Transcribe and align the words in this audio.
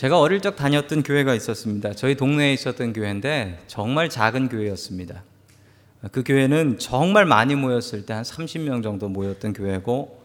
제가 0.00 0.18
어릴 0.18 0.40
적 0.40 0.56
다녔던 0.56 1.02
교회가 1.02 1.34
있었습니다. 1.34 1.92
저희 1.92 2.14
동네에 2.14 2.54
있었던 2.54 2.94
교회인데 2.94 3.58
정말 3.66 4.08
작은 4.08 4.48
교회였습니다. 4.48 5.22
그 6.10 6.22
교회는 6.24 6.78
정말 6.78 7.26
많이 7.26 7.54
모였을 7.54 8.06
때 8.06 8.14
한 8.14 8.22
30명 8.22 8.82
정도 8.82 9.10
모였던 9.10 9.52
교회고 9.52 10.24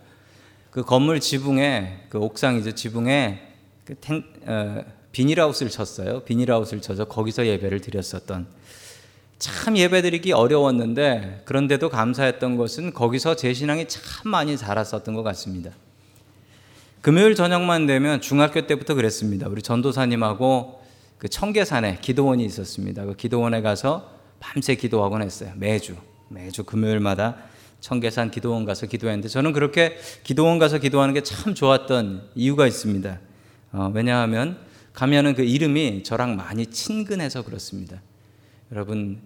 그 0.71 0.83
건물 0.83 1.19
지붕에 1.19 2.05
그 2.07 2.19
옥상이죠 2.19 2.71
지붕에 2.71 3.51
그 3.83 3.96
탱, 3.96 4.23
어, 4.46 4.81
비닐하우스를 5.11 5.69
쳤어요. 5.69 6.21
비닐하우스를 6.21 6.81
쳐서 6.81 7.03
거기서 7.03 7.46
예배를 7.46 7.81
드렸었던 7.81 8.47
참 9.39 9.76
예배드리기 9.76 10.31
어려웠는데 10.31 11.42
그런데도 11.44 11.89
감사했던 11.89 12.55
것은 12.55 12.94
거기서 12.94 13.35
제 13.35 13.53
신앙이 13.53 13.89
참 13.89 14.31
많이 14.31 14.55
자랐었던 14.57 15.13
것 15.13 15.23
같습니다. 15.23 15.71
금요일 17.05 17.35
저녁만 17.35 17.85
되면 17.85 18.20
중학교 18.20 18.66
때부터 18.66 18.95
그랬습니다. 18.95 19.48
우리 19.48 19.62
전도사님하고 19.62 20.81
그 21.20 21.29
청계산에 21.29 21.99
기도원이 22.02 22.43
있었습니다. 22.45 23.05
그 23.05 23.16
기도원에 23.16 23.62
가서 23.62 24.09
밤새 24.39 24.73
기도하곤 24.73 25.21
했어요. 25.21 25.52
매주 25.55 25.95
매주 26.29 26.63
금요일마다 26.63 27.35
청계산 27.79 28.31
기도원 28.31 28.65
가서 28.65 28.88
기도했는데 28.88 29.27
저는 29.27 29.53
그렇게 29.53 29.98
기도원 30.23 30.57
가서 30.57 30.79
기도하는 30.79 31.13
게 31.13 31.21
참 31.21 31.53
좋았던 31.53 32.29
이유가 32.34 32.65
있습니다. 32.65 33.20
어, 33.73 33.91
왜냐하면 33.93 34.57
가면은 34.91 35.35
그 35.35 35.43
이름이 35.43 36.01
저랑 36.01 36.35
많이 36.35 36.65
친근해서 36.65 37.43
그렇습니다. 37.43 38.01
여러분 38.71 39.21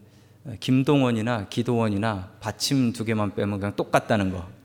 김동원이나 0.60 1.48
기도원이나 1.48 2.32
받침 2.42 2.92
두 2.92 3.06
개만 3.06 3.36
빼면 3.36 3.62
그냥 3.62 3.74
똑같다는 3.78 4.34
거. 4.34 4.59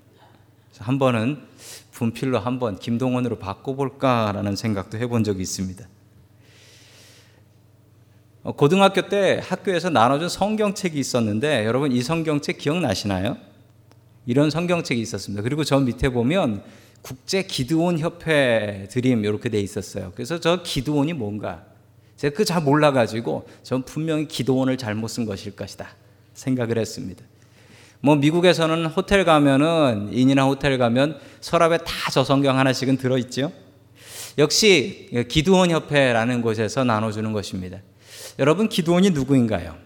한 0.78 0.98
번은 0.98 1.40
분필로 1.92 2.38
한번 2.38 2.78
김동원으로 2.78 3.38
바꿔볼까라는 3.38 4.56
생각도 4.56 4.98
해본 4.98 5.24
적이 5.24 5.42
있습니다. 5.42 5.86
어, 8.42 8.52
고등학교 8.52 9.08
때 9.08 9.40
학교에서 9.42 9.88
나눠준 9.90 10.28
성경책이 10.28 10.98
있었는데 10.98 11.64
여러분 11.64 11.92
이 11.92 12.02
성경책 12.02 12.58
기억나시나요? 12.58 13.36
이런 14.26 14.50
성경책이 14.50 15.00
있었습니다. 15.00 15.42
그리고 15.42 15.64
저 15.64 15.78
밑에 15.80 16.08
보면 16.10 16.62
국제 17.02 17.42
기드온 17.42 17.98
협회 17.98 18.88
드림 18.90 19.24
이렇게 19.24 19.48
돼 19.48 19.60
있었어요. 19.60 20.12
그래서 20.14 20.40
저 20.40 20.62
기드온이 20.62 21.12
뭔가 21.12 21.64
제가 22.16 22.34
그 22.36 22.44
잘 22.44 22.62
몰라가지고 22.62 23.46
전 23.62 23.82
분명히 23.82 24.26
기도원을 24.28 24.78
잘못 24.78 25.08
쓴 25.08 25.26
것일 25.26 25.56
것이다 25.56 25.88
생각을 26.34 26.78
했습니다. 26.78 27.24
뭐 28.04 28.16
미국에서는 28.16 28.84
호텔 28.84 29.24
가면은 29.24 30.10
인이나 30.12 30.44
호텔 30.44 30.76
가면 30.76 31.18
서랍에 31.40 31.78
다 31.78 32.10
저 32.12 32.22
성경 32.22 32.58
하나씩은 32.58 32.98
들어 32.98 33.16
있죠. 33.16 33.50
역시 34.36 35.08
기도원 35.30 35.70
협회라는 35.70 36.42
곳에서 36.42 36.84
나눠 36.84 37.10
주는 37.10 37.32
것입니다. 37.32 37.78
여러분 38.38 38.68
기도원이 38.68 39.10
누구인가요? 39.10 39.76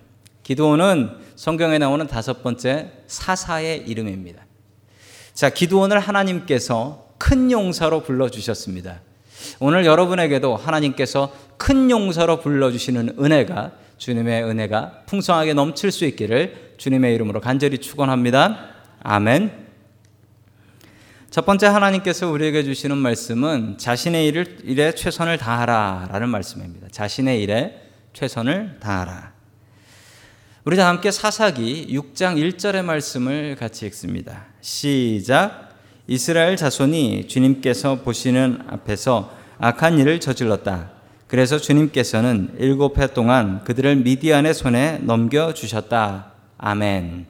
기도원은 0.43 1.11
성경에 1.37 1.79
나오는 1.79 2.05
다섯 2.09 2.43
번째 2.43 2.91
사사의 3.07 3.85
이름입니다. 3.87 4.45
자, 5.33 5.51
기도원을 5.51 6.01
하나님께서 6.01 7.07
큰 7.19 7.53
용사로 7.53 8.03
불러 8.03 8.29
주셨습니다. 8.29 9.01
오늘 9.61 9.87
여러분에게도 9.87 10.57
하나님께서 10.57 11.33
큰 11.57 11.89
용사로 11.89 12.41
불러 12.41 12.73
주시는 12.73 13.15
은혜가 13.21 13.73
주님의 13.99 14.45
은혜가 14.45 15.03
풍성하게 15.07 15.55
넘칠 15.55 15.91
수 15.91 16.05
있기를 16.05 16.75
주님의 16.79 17.15
이름으로 17.15 17.41
간절히 17.41 17.79
축원합니다. 17.79 18.71
아멘. 19.03 19.69
첫 21.31 21.45
번째 21.45 21.67
하나님께서 21.67 22.31
우리에게 22.31 22.63
주시는 22.65 22.97
말씀은 22.97 23.77
자신의 23.77 24.27
일을, 24.29 24.59
일에 24.65 24.93
최선을 24.95 25.37
다하라라는 25.37 26.29
말씀입니다. 26.31 26.89
자신의 26.91 27.43
일에 27.43 27.83
최선을 28.15 28.79
다하라. 28.81 29.33
우리 30.65 30.77
다 30.77 30.89
함께 30.89 31.11
사사기 31.11 31.89
6장 31.91 32.37
1절의 32.37 32.83
말씀을 32.85 33.57
같이 33.57 33.87
읽습니다. 33.87 34.47
시작. 34.61 35.77
이스라엘 36.07 36.57
자손이 36.57 37.29
주님께서 37.29 38.03
보시는 38.03 38.63
앞에서 38.69 39.37
악한 39.59 39.99
일을 39.99 40.21
저질렀다. 40.21 40.98
그래서 41.29 41.59
주님께서는 41.59 42.57
일곱 42.59 42.99
해 42.99 43.07
동안 43.07 43.63
그들을 43.65 43.97
미디안의 43.97 44.55
손에 44.55 44.99
넘겨 45.03 45.53
주셨다. 45.53 46.33
아멘. 46.57 47.27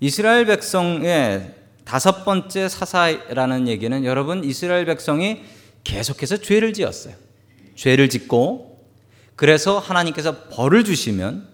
이스라엘 0.00 0.44
백성의 0.46 1.54
다섯 1.84 2.24
번째 2.24 2.68
사사라는 2.68 3.68
얘기는 3.68 4.04
여러분 4.04 4.42
이스라엘 4.42 4.86
백성이 4.86 5.44
계속해서 5.84 6.38
죄를 6.38 6.72
지었어요. 6.72 7.14
죄를 7.76 8.08
짓고 8.08 8.84
그래서 9.36 9.78
하나님께서 9.78 10.48
벌을 10.48 10.82
주시면 10.82 11.48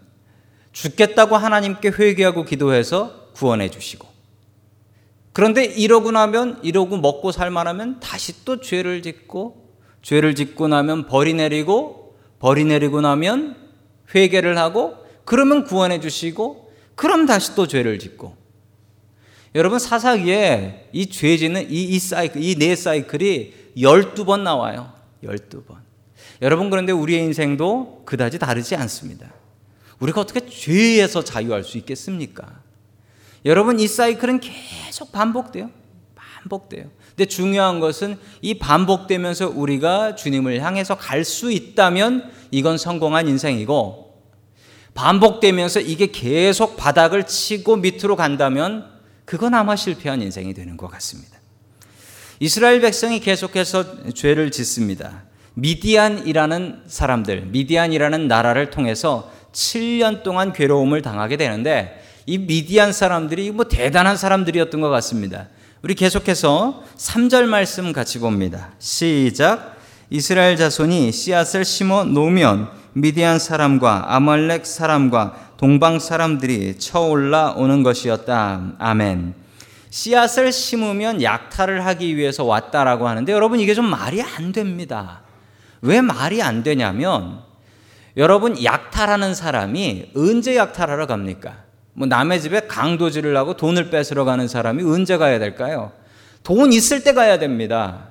죽겠다고 0.72 1.36
하나님께 1.36 1.88
회개하고 1.90 2.44
기도해서 2.44 3.30
구원해 3.34 3.68
주시고 3.70 4.08
그런데 5.34 5.66
이러고 5.66 6.12
나면 6.12 6.60
이러고 6.62 6.96
먹고 6.96 7.30
살만하면 7.30 8.00
다시 8.00 8.44
또 8.46 8.60
죄를 8.60 9.02
짓고 9.02 9.65
죄를 10.06 10.36
짓고 10.36 10.68
나면 10.68 11.08
벌이 11.08 11.34
내리고 11.34 12.16
벌이 12.38 12.64
내리고 12.64 13.00
나면 13.00 13.56
회개를 14.14 14.56
하고 14.56 14.94
그러면 15.24 15.64
구원해 15.64 15.98
주시고 15.98 16.72
그럼 16.94 17.26
다시 17.26 17.56
또 17.56 17.66
죄를 17.66 17.98
짓고 17.98 18.36
여러분 19.56 19.80
사사기에 19.80 20.90
이죄 20.92 21.36
짓는 21.36 21.72
이, 21.72 21.82
이 21.82 21.98
사이클 21.98 22.40
이 22.40 22.54
네 22.54 22.76
사이클이 22.76 23.72
12번 23.78 24.42
나와요. 24.42 24.92
12번. 25.24 25.74
여러분 26.40 26.70
그런데 26.70 26.92
우리의 26.92 27.24
인생도 27.24 28.02
그다지 28.04 28.38
다르지 28.38 28.76
않습니다. 28.76 29.34
우리가 29.98 30.20
어떻게 30.20 30.48
죄에서 30.48 31.24
자유할 31.24 31.64
수 31.64 31.78
있겠습니까? 31.78 32.60
여러분 33.44 33.80
이 33.80 33.88
사이클은 33.88 34.38
계속 34.38 35.10
반복돼요. 35.10 35.68
반복돼요. 36.14 36.90
근데 37.16 37.24
중요한 37.26 37.80
것은 37.80 38.18
이 38.42 38.54
반복되면서 38.58 39.48
우리가 39.54 40.16
주님을 40.16 40.60
향해서 40.60 40.96
갈 40.96 41.24
수 41.24 41.50
있다면 41.50 42.30
이건 42.50 42.76
성공한 42.76 43.26
인생이고 43.26 44.14
반복되면서 44.94 45.80
이게 45.80 46.06
계속 46.08 46.76
바닥을 46.76 47.26
치고 47.26 47.76
밑으로 47.76 48.16
간다면 48.16 48.86
그건 49.24 49.54
아마 49.54 49.76
실패한 49.76 50.20
인생이 50.22 50.54
되는 50.54 50.76
것 50.76 50.88
같습니다. 50.88 51.38
이스라엘 52.38 52.80
백성이 52.82 53.18
계속해서 53.18 54.12
죄를 54.12 54.50
짓습니다. 54.50 55.24
미디안이라는 55.54 56.82
사람들, 56.86 57.46
미디안이라는 57.46 58.28
나라를 58.28 58.70
통해서 58.70 59.32
7년 59.52 60.22
동안 60.22 60.52
괴로움을 60.52 61.00
당하게 61.00 61.38
되는데 61.38 62.02
이 62.26 62.38
미디안 62.38 62.92
사람들이 62.92 63.52
뭐 63.52 63.64
대단한 63.64 64.18
사람들이었던 64.18 64.80
것 64.80 64.90
같습니다. 64.90 65.48
우리 65.86 65.94
계속해서 65.94 66.82
3절 66.96 67.44
말씀 67.44 67.92
같이 67.92 68.18
봅니다. 68.18 68.72
시작. 68.80 69.76
이스라엘 70.10 70.56
자손이 70.56 71.12
씨앗을 71.12 71.64
심어 71.64 72.02
놓으면 72.02 72.70
미디안 72.94 73.38
사람과 73.38 74.12
아말렉 74.16 74.66
사람과 74.66 75.52
동방 75.58 76.00
사람들이 76.00 76.80
쳐올라 76.80 77.52
오는 77.52 77.84
것이었다. 77.84 78.72
아멘. 78.80 79.34
씨앗을 79.90 80.50
심으면 80.50 81.22
약탈을 81.22 81.86
하기 81.86 82.16
위해서 82.16 82.42
왔다라고 82.42 83.06
하는데 83.06 83.32
여러분 83.32 83.60
이게 83.60 83.72
좀 83.72 83.84
말이 83.84 84.20
안 84.20 84.50
됩니다. 84.50 85.22
왜 85.82 86.00
말이 86.00 86.42
안 86.42 86.64
되냐면 86.64 87.42
여러분 88.16 88.60
약탈하는 88.64 89.36
사람이 89.36 90.10
언제 90.16 90.56
약탈하러 90.56 91.06
갑니까? 91.06 91.65
뭐 91.96 92.06
남의 92.06 92.42
집에 92.42 92.60
강도질을 92.66 93.34
하고 93.38 93.56
돈을 93.56 93.88
뺏으러 93.88 94.26
가는 94.26 94.46
사람이 94.46 94.82
언제 94.82 95.16
가야 95.16 95.38
될까요? 95.38 95.92
돈 96.42 96.72
있을 96.72 97.02
때 97.02 97.14
가야 97.14 97.38
됩니다. 97.38 98.08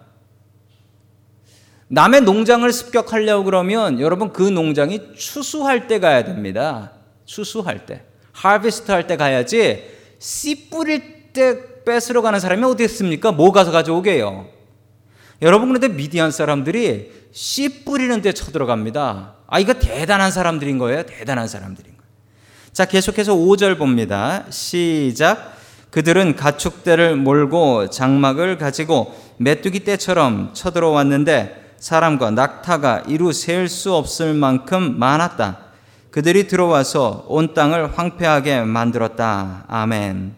남의 1.87 2.21
농장을 2.21 2.69
습격하려고 2.73 3.43
그러면 3.43 3.99
여러분 3.99 4.33
그 4.33 4.41
농장이 4.41 5.13
추수할 5.15 5.85
때 5.85 5.99
가야 5.99 6.23
됩니다. 6.23 6.93
추수할 7.25 7.85
때. 7.85 8.03
하비스트 8.31 8.91
할 8.91 9.05
때 9.07 9.15
가야지 9.17 9.83
씨 10.17 10.69
뿌릴 10.69 11.31
때 11.31 11.83
뺏으러 11.85 12.23
가는 12.23 12.39
사람이 12.39 12.63
어디 12.63 12.83
있습니까? 12.85 13.31
뭐 13.31 13.51
가서 13.51 13.71
가져오게요. 13.71 14.47
여러분 15.43 15.67
그런데 15.67 15.89
미디안 15.89 16.31
사람들이 16.31 17.11
씨 17.31 17.85
뿌리는 17.85 18.19
데 18.23 18.33
쳐들어갑니다. 18.33 19.35
아 19.45 19.59
이거 19.59 19.73
대단한 19.75 20.31
사람들인 20.31 20.79
거예요. 20.79 21.03
대단한 21.05 21.47
사람들인. 21.47 21.94
자 22.75 22.83
계속해서 22.83 23.33
5절 23.33 23.77
봅니다. 23.77 24.43
시작. 24.49 25.55
그들은 25.91 26.35
가축대를 26.35 27.15
몰고 27.15 27.89
장막을 27.89 28.57
가지고 28.57 29.15
메뚜기 29.37 29.85
떼처럼 29.85 30.49
쳐들어왔는데 30.51 31.75
사람과 31.77 32.31
낙타가 32.31 33.03
이루 33.07 33.31
셀수 33.31 33.95
없을 33.95 34.33
만큼 34.33 34.99
많았다. 34.99 35.57
그들이 36.11 36.49
들어와서 36.49 37.23
온 37.29 37.53
땅을 37.53 37.97
황폐하게 37.97 38.63
만들었다. 38.63 39.63
아멘. 39.69 40.33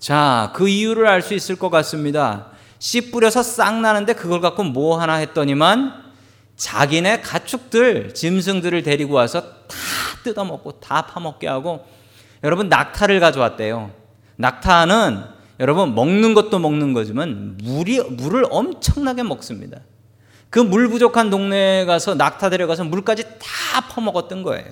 자, 0.00 0.50
그 0.56 0.68
이유를 0.68 1.06
알 1.06 1.22
수 1.22 1.32
있을 1.32 1.54
것 1.54 1.70
같습니다. 1.70 2.46
씨 2.80 3.12
뿌려서 3.12 3.44
싹 3.44 3.78
나는데 3.78 4.14
그걸 4.14 4.40
갖고 4.40 4.64
뭐 4.64 5.00
하나 5.00 5.14
했더니만 5.14 6.01
자기네 6.62 7.22
가축들, 7.22 8.14
짐승들을 8.14 8.84
데리고 8.84 9.14
와서 9.14 9.40
다 9.42 9.76
뜯어먹고 10.22 10.78
다 10.78 11.02
파먹게 11.02 11.48
하고 11.48 11.84
여러분 12.44 12.68
낙타를 12.68 13.18
가져왔대요. 13.18 13.90
낙타는 14.36 15.24
여러분 15.58 15.96
먹는 15.96 16.34
것도 16.34 16.60
먹는 16.60 16.92
거지만 16.92 17.58
물이 17.64 18.00
물을 18.10 18.44
엄청나게 18.48 19.24
먹습니다. 19.24 19.80
그 20.50 20.60
물 20.60 20.88
부족한 20.88 21.30
동네에 21.30 21.84
가서 21.84 22.14
낙타 22.14 22.50
데려가서 22.50 22.84
물까지 22.84 23.24
다 23.24 23.80
퍼먹었던 23.90 24.44
거예요. 24.44 24.66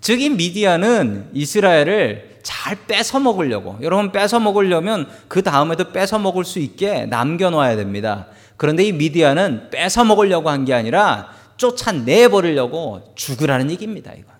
즉 0.00 0.20
이 0.20 0.30
미디안은 0.30 1.30
이스라엘을 1.32 2.40
잘 2.42 2.74
뺏어 2.88 3.20
먹으려고 3.20 3.78
여러분 3.82 4.10
뺏어 4.10 4.40
먹으려면 4.40 5.08
그 5.28 5.42
다음에도 5.42 5.92
뺏어 5.92 6.18
먹을 6.18 6.44
수 6.44 6.58
있게 6.58 7.06
남겨 7.06 7.50
놔야 7.50 7.76
됩니다. 7.76 8.26
그런데 8.62 8.84
이 8.84 8.92
미디안은 8.92 9.70
뺏어 9.70 10.04
먹으려고 10.04 10.48
한 10.48 10.64
게 10.64 10.72
아니라 10.72 11.30
쫓아내 11.56 12.28
버리려고 12.28 13.12
죽으라는 13.16 13.72
얘기입니다, 13.72 14.12
이건. 14.12 14.32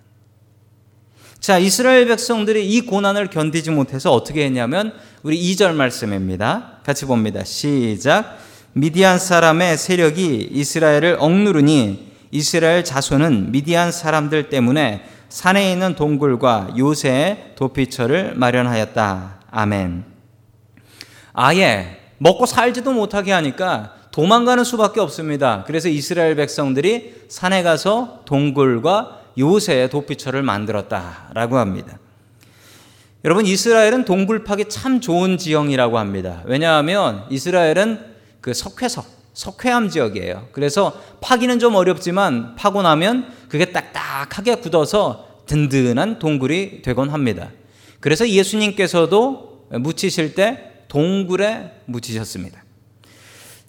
자, 1.41 1.57
이스라엘 1.57 2.07
백성들이 2.07 2.65
이 2.65 2.85
고난을 2.85 3.27
견디지 3.27 3.71
못해서 3.71 4.13
어떻게 4.13 4.45
했냐면 4.45 4.93
우리 5.23 5.37
2절 5.37 5.73
말씀입니다. 5.73 6.77
같이 6.85 7.03
봅니다. 7.03 7.43
시작. 7.43 8.37
미디안 8.71 9.19
사람의 9.19 9.77
세력이 9.77 10.51
이스라엘을 10.53 11.17
억누르니 11.19 12.13
이스라엘 12.31 12.85
자손은 12.85 13.51
미디안 13.51 13.91
사람들 13.91 14.47
때문에 14.47 15.03
산에 15.27 15.69
있는 15.69 15.95
동굴과 15.95 16.75
요새의 16.77 17.55
도피처를 17.57 18.35
마련하였다. 18.35 19.41
아멘. 19.51 20.05
아예 21.33 21.99
먹고 22.19 22.45
살지도 22.45 22.93
못하게 22.93 23.33
하니까 23.33 23.95
도망가는 24.13 24.63
수밖에 24.63 24.99
없습니다. 24.99 25.63
그래서 25.65 25.89
이스라엘 25.89 26.35
백성들이 26.35 27.25
산에 27.29 27.63
가서 27.63 28.21
동굴과 28.25 29.21
요새의 29.39 29.89
도피처를 29.89 30.43
만들었다라고 30.43 31.57
합니다. 31.57 31.97
여러분 33.25 33.47
이스라엘은 33.47 34.05
동굴 34.05 34.43
파기 34.43 34.65
참 34.69 35.01
좋은 35.01 35.39
지형이라고 35.39 35.97
합니다. 35.97 36.43
왜냐하면 36.45 37.25
이스라엘은 37.31 38.13
그 38.39 38.53
석회석, 38.53 39.05
석회암 39.33 39.89
지역이에요. 39.89 40.49
그래서 40.51 41.01
파기는 41.19 41.57
좀 41.57 41.73
어렵지만 41.73 42.55
파고 42.55 42.83
나면 42.83 43.33
그게 43.49 43.71
딱딱하게 43.71 44.55
굳어서 44.55 45.27
든든한 45.47 46.19
동굴이 46.19 46.83
되곤 46.83 47.09
합니다. 47.09 47.49
그래서 47.99 48.29
예수님께서도 48.29 49.69
묻히실 49.71 50.35
때 50.35 50.71
동굴에 50.87 51.71
묻히셨습니다. 51.85 52.62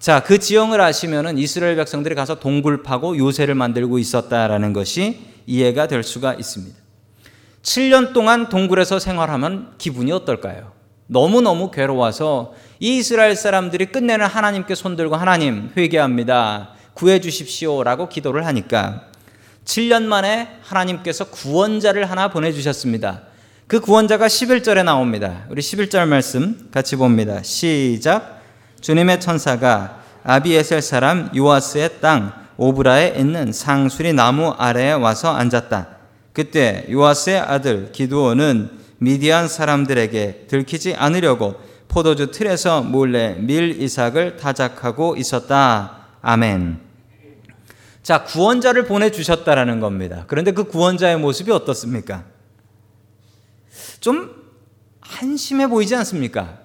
자, 0.04 0.20
그 0.20 0.38
지형을 0.38 0.82
아시면은 0.82 1.38
이스라엘 1.38 1.76
백성들이 1.76 2.14
가서 2.14 2.34
동굴 2.38 2.82
파고 2.82 3.16
요새를 3.16 3.54
만들고 3.54 3.98
있었다라는 3.98 4.74
것이 4.74 5.18
이해가 5.46 5.86
될 5.86 6.02
수가 6.02 6.34
있습니다. 6.34 6.76
7년 7.62 8.12
동안 8.12 8.50
동굴에서 8.50 8.98
생활하면 8.98 9.72
기분이 9.78 10.12
어떨까요? 10.12 10.72
너무너무 11.06 11.70
괴로워서 11.70 12.52
이 12.80 12.98
이스라엘 12.98 13.34
사람들이 13.34 13.86
끝내는 13.86 14.26
하나님께 14.26 14.74
손들고 14.74 15.16
하나님 15.16 15.70
회개합니다. 15.74 16.72
구해 16.92 17.18
주십시오라고 17.18 18.10
기도를 18.10 18.44
하니까 18.44 19.06
7년 19.64 20.02
만에 20.02 20.58
하나님께서 20.60 21.30
구원자를 21.30 22.10
하나 22.10 22.28
보내 22.28 22.52
주셨습니다. 22.52 23.22
그 23.66 23.80
구원자가 23.80 24.26
11절에 24.26 24.84
나옵니다. 24.84 25.46
우리 25.48 25.62
11절 25.62 26.06
말씀 26.06 26.68
같이 26.70 26.94
봅니다. 26.96 27.42
시작. 27.42 28.33
주님의 28.84 29.18
천사가 29.18 30.02
아비에셀 30.24 30.82
사람 30.82 31.30
요아스의 31.34 32.02
땅 32.02 32.34
오브라에 32.58 33.14
있는 33.16 33.50
상수리 33.50 34.12
나무 34.12 34.50
아래에 34.50 34.92
와서 34.92 35.34
앉았다. 35.34 35.88
그때 36.34 36.84
요아스의 36.90 37.38
아들 37.38 37.92
기두온은 37.92 38.68
미디안 38.98 39.48
사람들에게 39.48 40.48
들키지 40.48 40.96
않으려고 40.96 41.58
포도주 41.88 42.30
틀에서 42.30 42.82
몰래 42.82 43.36
밀 43.38 43.80
이삭을 43.80 44.36
타작하고 44.36 45.16
있었다. 45.16 46.08
아멘. 46.20 46.78
자, 48.02 48.24
구원자를 48.24 48.84
보내주셨다라는 48.84 49.80
겁니다. 49.80 50.24
그런데 50.26 50.50
그 50.50 50.64
구원자의 50.64 51.18
모습이 51.18 51.50
어떻습니까? 51.50 52.24
좀 54.00 54.30
한심해 55.00 55.68
보이지 55.68 55.96
않습니까? 55.96 56.63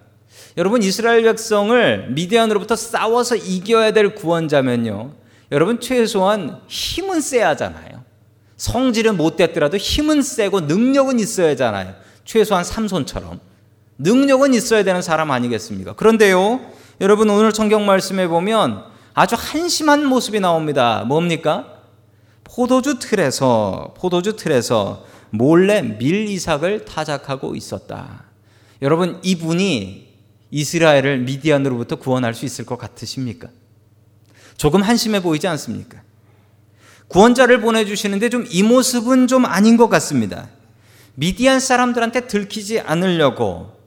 여러분 0.58 0.82
이스라엘 0.84 1.24
백성을 1.24 2.10
미디안으로부터 2.10 2.76
싸워서 2.76 3.36
이겨야 3.36 3.92
될 3.92 4.16
구원자면요. 4.16 5.14
여러분 5.52 5.80
최소한 5.80 6.62
힘은 6.68 7.22
세야 7.22 7.50
하잖아요. 7.50 8.04
성질은 8.58 9.18
못 9.18 9.38
됐더라도 9.38 9.78
힘은 9.78 10.22
세고 10.22 10.62
능력은 10.62 11.20
있어야 11.20 11.52
하잖아요. 11.52 11.96
최소한 12.26 12.64
삼손처럼 12.64 13.40
능력은 13.98 14.54
있어야 14.54 14.84
되는 14.84 15.02
사람 15.02 15.32
아니겠습니까? 15.32 15.94
그런데요. 15.94 16.60
여러분 17.02 17.30
오늘 17.30 17.52
성경 17.54 17.86
말씀에 17.86 18.28
보면 18.28 18.84
아주 19.14 19.36
한심한 19.38 20.06
모습이 20.06 20.40
나옵니다. 20.40 21.04
뭡니까? 21.08 21.80
포도주 22.44 23.00
틀에서 23.00 23.94
포도주 23.98 24.36
틀에서 24.36 25.06
몰래 25.30 25.82
밀 25.82 26.28
이삭을 26.28 26.86
타작하고 26.86 27.56
있었다. 27.56 28.26
여러분 28.82 29.20
이분이 29.24 30.09
이스라엘을 30.52 31.20
미디안으로부터 31.20 31.98
구원할 31.98 32.34
수 32.34 32.46
있을 32.46 32.66
것 32.66 32.78
같으십니까? 32.78 33.50
조금 34.58 34.82
한심해 34.82 35.22
보이지 35.22 35.48
않습니까? 35.48 36.02
구원자를 37.08 37.62
보내주시는데 37.62 38.30
좀 38.30 38.46
이 38.50 38.64
모습은 38.64 39.28
좀 39.28 39.46
아닌 39.46 39.78
것 39.78 39.90
같습니다. 39.90 40.50
미디안 41.16 41.60
사람들한테 41.60 42.28
들키지 42.28 42.80
않으려고 42.80 43.78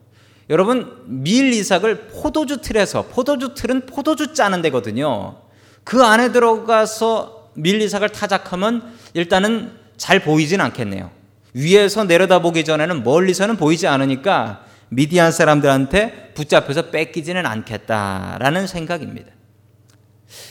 여러분 0.50 1.02
밀 1.06 1.52
이삭을 1.52 2.08
포도주 2.08 2.60
틀에서 2.60 3.02
포도주 3.06 3.54
틀은 3.54 3.86
포도주 3.86 4.34
짜는 4.34 4.60
데거든요. 4.62 5.36
그 5.84 6.02
안에 6.04 6.32
들어가서 6.32 7.50
밀 7.54 7.80
이삭을 7.80 8.10
타작하면 8.10 8.82
일단은 9.14 9.72
잘 9.96 10.20
보이진 10.20 10.60
않겠네요. 10.60 11.10
위에서 11.54 12.04
내려다보기 12.04 12.64
전에는 12.64 13.04
멀리서는 13.04 13.56
보이지 13.56 13.86
않으니까 13.86 14.64
미디안 14.92 15.32
사람들한테 15.32 16.34
붙잡혀서 16.34 16.90
뺏기지는 16.90 17.46
않겠다라는 17.46 18.66
생각입니다. 18.66 19.30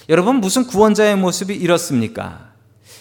여러분 0.09 0.37
무슨 0.37 0.65
구원자의 0.65 1.15
모습이 1.15 1.53
이렇습니까? 1.55 2.51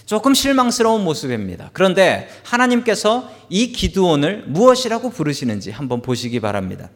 조금 0.04 0.34
실망스러운 0.34 1.02
모습입니다. 1.02 1.70
그런데 1.72 2.28
하나님께서 2.44 3.30
이 3.48 3.72
기드온을 3.72 4.44
무엇이라고 4.48 5.10
부르시는지 5.10 5.70
한번 5.70 6.02
보시기 6.02 6.40
바랍니다. 6.40 6.90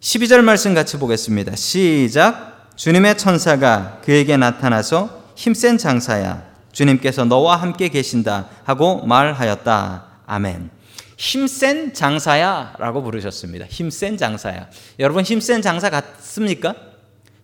12절 0.00 0.42
말씀 0.42 0.74
같이 0.74 0.98
보겠습니다. 0.98 1.56
시작. 1.56 2.72
주님의 2.76 3.16
천사가 3.16 4.02
그에게 4.04 4.36
나타나서 4.36 5.32
힘센 5.34 5.78
장사야. 5.78 6.44
주님께서 6.72 7.24
너와 7.24 7.56
함께 7.56 7.88
계신다 7.88 8.48
하고 8.64 9.06
말하였다. 9.06 10.04
아멘. 10.26 10.75
힘센 11.16 11.94
장사야 11.94 12.74
라고 12.78 13.02
부르셨습니다. 13.02 13.66
힘센 13.68 14.16
장사야. 14.16 14.68
여러분 14.98 15.24
힘센 15.24 15.62
장사 15.62 15.90
같습니까? 15.90 16.74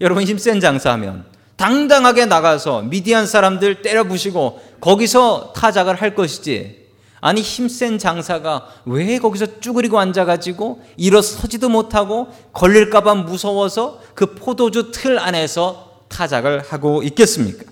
여러분 0.00 0.24
힘센 0.24 0.60
장사하면 0.60 1.24
당당하게 1.56 2.26
나가서 2.26 2.82
미디안 2.82 3.26
사람들 3.26 3.82
때려 3.82 4.04
부시고 4.04 4.60
거기서 4.80 5.52
타작을 5.56 5.94
할 5.94 6.14
것이지. 6.14 6.82
아니 7.20 7.40
힘센 7.40 7.98
장사가 7.98 8.68
왜 8.84 9.18
거기서 9.18 9.60
쭈그리고 9.60 9.98
앉아가지고 10.00 10.82
일어서지도 10.96 11.68
못하고 11.68 12.28
걸릴까봐 12.52 13.14
무서워서 13.14 14.02
그 14.14 14.34
포도주 14.34 14.90
틀 14.90 15.18
안에서 15.18 16.02
타작을 16.08 16.64
하고 16.68 17.02
있겠습니까? 17.04 17.70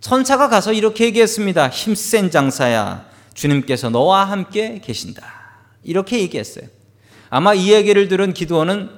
천사가 0.00 0.48
가서 0.48 0.72
이렇게 0.72 1.04
얘기했습니다. 1.04 1.68
힘센 1.68 2.30
장사야. 2.30 3.15
주님께서 3.36 3.90
너와 3.90 4.24
함께 4.24 4.80
계신다. 4.82 5.22
이렇게 5.84 6.18
얘기했어요. 6.20 6.66
아마 7.30 7.54
이 7.54 7.72
얘기를 7.72 8.08
들은 8.08 8.32
기도원은 8.32 8.90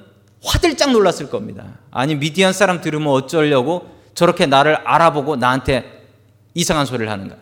화들짝 0.43 0.91
놀랐을 0.91 1.29
겁니다. 1.29 1.77
아니 1.91 2.15
미디안 2.15 2.53
사람 2.53 2.81
들으면 2.81 3.09
어쩌려고 3.09 3.95
저렇게 4.15 4.45
나를 4.45 4.75
알아보고 4.75 5.35
나한테 5.35 6.07
이상한 6.53 6.85
소리를 6.85 7.11
하는가? 7.11 7.35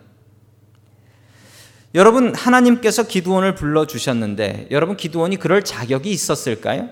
여러분 1.95 2.35
하나님께서 2.35 3.03
기도원을 3.03 3.55
불러 3.55 3.87
주셨는데 3.87 4.67
여러분 4.71 4.97
기도원이 4.97 5.37
그럴 5.37 5.63
자격이 5.63 6.11
있었을까요? 6.11 6.89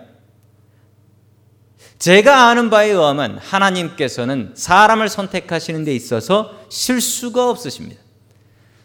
제가 1.98 2.50
아는 2.50 2.70
바에 2.70 2.90
의하면 2.90 3.38
하나님께서는 3.38 4.54
사람을 4.56 5.10
선택하시는 5.10 5.84
데 5.84 5.96
있어서 5.96 6.54
실수가 6.70 7.50
없으십니다. 7.50 8.05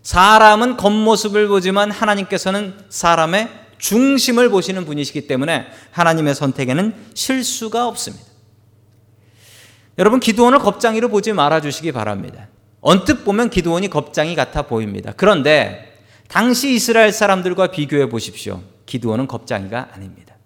사람은 0.02 0.76
겉모습을 0.76 1.49
보지만 1.49 1.90
하나님께서는 1.90 2.75
사람의 2.88 3.49
중심을 3.78 4.50
보시는 4.50 4.85
분이시기 4.85 5.26
때문에 5.26 5.66
하나님의 5.90 6.35
선택에는 6.35 6.95
실수가 7.14 7.87
없습니다. 7.88 8.26
여러분 9.99 10.21
기도원을 10.21 10.59
겁장이로 10.61 11.09
보지 11.09 11.33
말아 11.33 11.61
주시기 11.61 11.92
바랍니다. 11.92 12.49
언뜻 12.80 13.25
보면 13.25 13.50
기도원이 13.50 13.88
겁장이 13.90 14.35
같아 14.35 14.62
보입니다. 14.62 15.12
그런데 15.16 15.99
당시 16.28 16.75
이스라엘 16.75 17.12
사람들과 17.12 17.69
비교해 17.69 18.09
보십시오. 18.09 18.62
기도원은 18.87 19.26
겁장이가 19.26 19.90
아닙니다. 19.92 20.37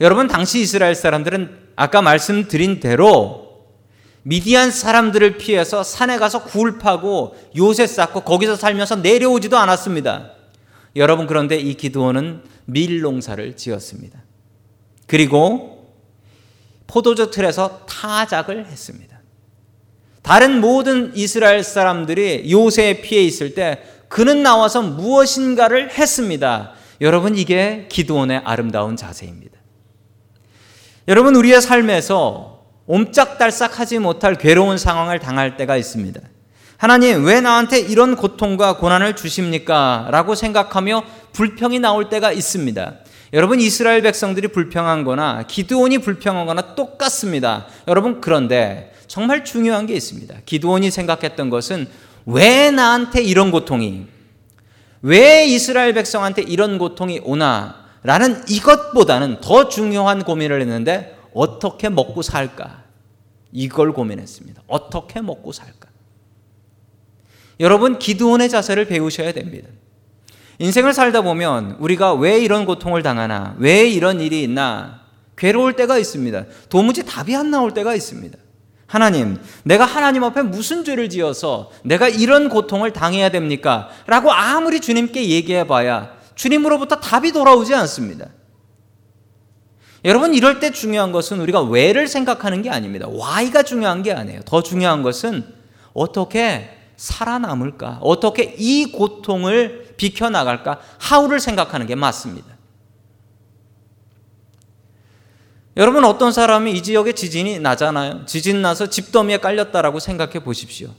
여러분 0.00 0.28
당시 0.28 0.60
이스라엘 0.60 0.94
사람들은 0.94 1.68
아까 1.76 2.02
말씀드린 2.02 2.80
대로 2.80 3.47
미디안 4.22 4.70
사람들을 4.70 5.38
피해서 5.38 5.82
산에 5.82 6.18
가서 6.18 6.44
굴 6.44 6.78
파고 6.78 7.36
요새 7.56 7.86
쌓고 7.86 8.22
거기서 8.22 8.56
살면서 8.56 8.96
내려오지도 8.96 9.56
않았습니다. 9.56 10.32
여러분 10.96 11.26
그런데 11.26 11.56
이 11.56 11.74
기도원은 11.74 12.42
밀농사를 12.66 13.56
지었습니다. 13.56 14.22
그리고 15.06 15.94
포도주 16.86 17.30
틀에서 17.30 17.86
타작을 17.86 18.66
했습니다. 18.66 19.18
다른 20.22 20.60
모든 20.60 21.16
이스라엘 21.16 21.62
사람들이 21.62 22.50
요새에 22.50 23.00
피해 23.00 23.22
있을 23.22 23.54
때 23.54 23.82
그는 24.08 24.42
나와서 24.42 24.82
무엇인가를 24.82 25.90
했습니다. 25.96 26.72
여러분 27.00 27.36
이게 27.36 27.86
기도원의 27.88 28.42
아름다운 28.44 28.96
자세입니다. 28.96 29.56
여러분 31.06 31.36
우리의 31.36 31.62
삶에서 31.62 32.57
옴짝달싹 32.88 33.78
하지 33.78 33.98
못할 33.98 34.34
괴로운 34.34 34.78
상황을 34.78 35.18
당할 35.18 35.56
때가 35.56 35.76
있습니다. 35.76 36.20
하나님 36.78 37.24
왜 37.24 37.40
나한테 37.40 37.80
이런 37.80 38.16
고통과 38.16 38.78
고난을 38.78 39.14
주십니까? 39.14 40.08
라고 40.10 40.34
생각하며 40.34 41.02
불평이 41.32 41.80
나올 41.80 42.08
때가 42.08 42.32
있습니다. 42.32 42.94
여러분 43.34 43.60
이스라엘 43.60 44.00
백성들이 44.00 44.48
불평한 44.48 45.04
거나 45.04 45.44
기드온이 45.46 45.98
불평한 45.98 46.46
거나 46.46 46.74
똑같습니다. 46.74 47.66
여러분 47.88 48.22
그런데 48.22 48.94
정말 49.06 49.44
중요한 49.44 49.86
게 49.86 49.94
있습니다. 49.94 50.34
기드온이 50.46 50.90
생각했던 50.90 51.50
것은 51.50 51.88
왜 52.24 52.70
나한테 52.70 53.22
이런 53.22 53.50
고통이 53.50 54.06
왜 55.02 55.46
이스라엘 55.46 55.92
백성한테 55.92 56.42
이런 56.42 56.78
고통이 56.78 57.20
오나 57.22 57.84
라는 58.02 58.42
이것보다는 58.48 59.40
더 59.42 59.68
중요한 59.68 60.24
고민을 60.24 60.62
했는데 60.62 61.17
어떻게 61.34 61.88
먹고 61.88 62.22
살까? 62.22 62.84
이걸 63.52 63.92
고민했습니다. 63.92 64.62
어떻게 64.66 65.20
먹고 65.20 65.52
살까? 65.52 65.88
여러분, 67.60 67.98
기도원의 67.98 68.48
자세를 68.48 68.86
배우셔야 68.86 69.32
됩니다. 69.32 69.68
인생을 70.58 70.92
살다 70.92 71.22
보면 71.22 71.76
우리가 71.78 72.14
왜 72.14 72.40
이런 72.40 72.66
고통을 72.66 73.02
당하나, 73.02 73.54
왜 73.58 73.88
이런 73.88 74.20
일이 74.20 74.42
있나, 74.42 75.02
괴로울 75.36 75.74
때가 75.74 75.98
있습니다. 75.98 76.44
도무지 76.68 77.04
답이 77.06 77.34
안 77.34 77.50
나올 77.50 77.72
때가 77.72 77.94
있습니다. 77.94 78.36
하나님, 78.86 79.38
내가 79.64 79.84
하나님 79.84 80.24
앞에 80.24 80.42
무슨 80.42 80.82
죄를 80.82 81.10
지어서 81.10 81.70
내가 81.84 82.08
이런 82.08 82.48
고통을 82.48 82.92
당해야 82.92 83.28
됩니까? 83.28 83.88
라고 84.06 84.32
아무리 84.32 84.80
주님께 84.80 85.28
얘기해 85.28 85.66
봐야 85.66 86.16
주님으로부터 86.34 86.96
답이 86.96 87.32
돌아오지 87.32 87.74
않습니다. 87.74 88.28
여러분 90.04 90.34
이럴 90.34 90.60
때 90.60 90.70
중요한 90.70 91.12
것은 91.12 91.40
우리가 91.40 91.62
왜를 91.62 92.06
생각하는 92.06 92.62
게 92.62 92.70
아닙니다. 92.70 93.08
why가 93.08 93.62
중요한 93.62 94.02
게 94.02 94.12
아니에요. 94.12 94.42
더 94.44 94.62
중요한 94.62 95.02
것은 95.02 95.44
어떻게 95.92 96.70
살아남을까? 96.96 97.98
어떻게 98.02 98.54
이 98.58 98.92
고통을 98.92 99.94
비켜나갈까? 99.96 100.80
how를 101.12 101.40
생각하는 101.40 101.86
게 101.86 101.94
맞습니다. 101.94 102.58
여러분 105.76 106.04
어떤 106.04 106.32
사람이 106.32 106.72
이 106.72 106.82
지역에 106.82 107.12
지진이 107.12 107.60
나잖아요. 107.60 108.26
지진 108.26 108.62
나서 108.62 108.88
집더미에 108.88 109.38
깔렸다라고 109.38 110.00
생각해 110.00 110.40
보십시오. 110.40 110.90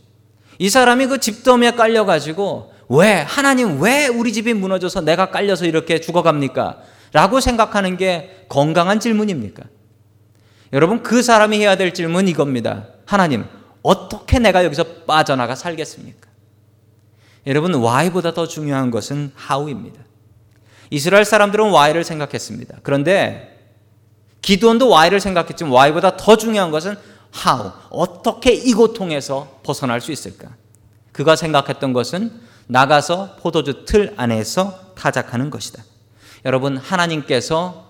이 0.58 0.70
사람이 0.70 1.08
그 1.08 1.20
집더미에 1.20 1.72
깔려 1.72 2.06
가지고 2.06 2.74
왜 2.88 3.16
하나님 3.22 3.82
왜 3.82 4.08
우리 4.08 4.32
집이 4.32 4.54
무너져서 4.54 5.02
내가 5.02 5.32
깔려서 5.32 5.66
이렇게 5.66 6.00
죽어갑니까? 6.00 6.82
라고 7.12 7.40
생각하는 7.40 7.98
게 7.98 8.46
건강한 8.50 9.00
질문입니까? 9.00 9.64
여러분, 10.74 11.02
그 11.02 11.24
사람이 11.24 11.58
해야 11.60 11.76
될 11.76 11.94
질문 11.94 12.28
이겁니다. 12.28 12.88
하나님, 13.06 13.46
어떻게 13.82 14.40
내가 14.40 14.64
여기서 14.64 14.84
빠져나가 15.08 15.56
살겠습니까? 15.56 16.30
여러분, 17.48 17.74
why보다 17.74 18.34
더 18.34 18.48
중요한 18.48 18.92
것은 18.92 19.32
how입니다. 19.50 20.02
이스라엘 20.92 21.26
사람들은 21.26 21.66
why를 21.66 22.04
생각했습니다. 22.04 22.78
그런데 22.84 23.58
기도원도 24.42 24.90
why를 24.92 25.20
생각했지만 25.20 25.74
why보다 25.74 26.18
더 26.18 26.36
중요한 26.36 26.72
것은 26.72 26.96
how. 27.46 27.72
어떻게 27.90 28.54
이 28.54 28.74
고통에서 28.74 29.60
벗어날 29.64 30.02
수 30.02 30.12
있을까? 30.12 30.50
그가 31.12 31.36
생각했던 31.36 31.94
것은 31.94 32.32
나가서 32.68 33.38
포도주 33.40 33.86
틀 33.86 34.14
안에서 34.18 34.94
타작하는 34.96 35.50
것이다. 35.50 35.84
여러분 36.46 36.78
하나님께서 36.78 37.90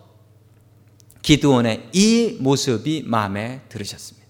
기드온의 1.22 1.90
이 1.94 2.38
모습이 2.40 3.04
마음에 3.06 3.62
들으셨습니다. 3.70 4.28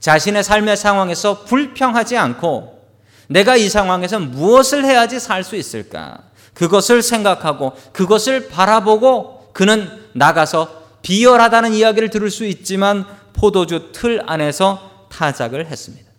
자신의 0.00 0.42
삶의 0.42 0.76
상황에서 0.76 1.44
불평하지 1.44 2.16
않고 2.16 2.80
내가 3.28 3.56
이 3.56 3.68
상황에서 3.68 4.18
무엇을 4.18 4.84
해야지 4.84 5.20
살 5.20 5.44
수 5.44 5.56
있을까? 5.56 6.30
그것을 6.54 7.02
생각하고 7.02 7.74
그것을 7.92 8.48
바라보고 8.48 9.50
그는 9.52 9.88
나가서 10.14 10.80
비열하다는 11.02 11.74
이야기를 11.74 12.10
들을 12.10 12.30
수 12.30 12.44
있지만 12.44 13.06
포도주 13.32 13.92
틀 13.92 14.22
안에서 14.26 15.06
타작을 15.10 15.66
했습니다. 15.66 16.09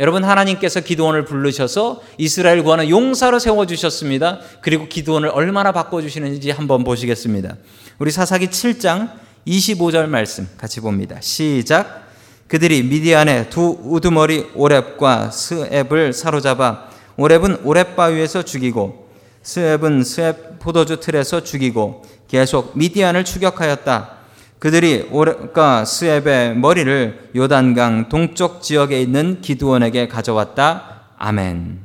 여러분 0.00 0.24
하나님께서 0.24 0.80
기도원을 0.80 1.26
부르셔서 1.26 2.00
이스라엘 2.16 2.62
구하는 2.62 2.88
용사로 2.88 3.38
세워 3.38 3.66
주셨습니다. 3.66 4.40
그리고 4.62 4.88
기도원을 4.88 5.28
얼마나 5.28 5.72
바꿔 5.72 6.00
주시는지 6.00 6.50
한번 6.50 6.84
보시겠습니다. 6.84 7.56
우리 7.98 8.10
사사기 8.10 8.46
7장 8.46 9.10
25절 9.46 10.06
말씀 10.06 10.48
같이 10.56 10.80
봅니다. 10.80 11.18
시작. 11.20 12.08
그들이 12.48 12.82
미디안의 12.82 13.50
두 13.50 13.78
우두머리 13.82 14.54
오랩과 14.54 15.30
스앱을 15.30 16.14
사로잡아 16.14 16.88
오랩은 17.18 17.62
오랩 17.64 17.94
바위에서 17.94 18.42
죽이고 18.42 19.06
스앱은 19.42 20.04
스앱 20.04 20.60
포도주 20.60 20.98
틀에서 21.00 21.44
죽이고 21.44 22.02
계속 22.26 22.72
미디안을 22.74 23.26
추격하였다. 23.26 24.19
그들이 24.60 25.08
오르가 25.10 25.86
스앱의 25.86 26.54
머리를 26.56 27.30
요단강 27.34 28.10
동쪽 28.10 28.60
지역에 28.60 29.00
있는 29.00 29.40
기드원에게 29.40 30.06
가져왔다. 30.06 31.06
아멘. 31.16 31.80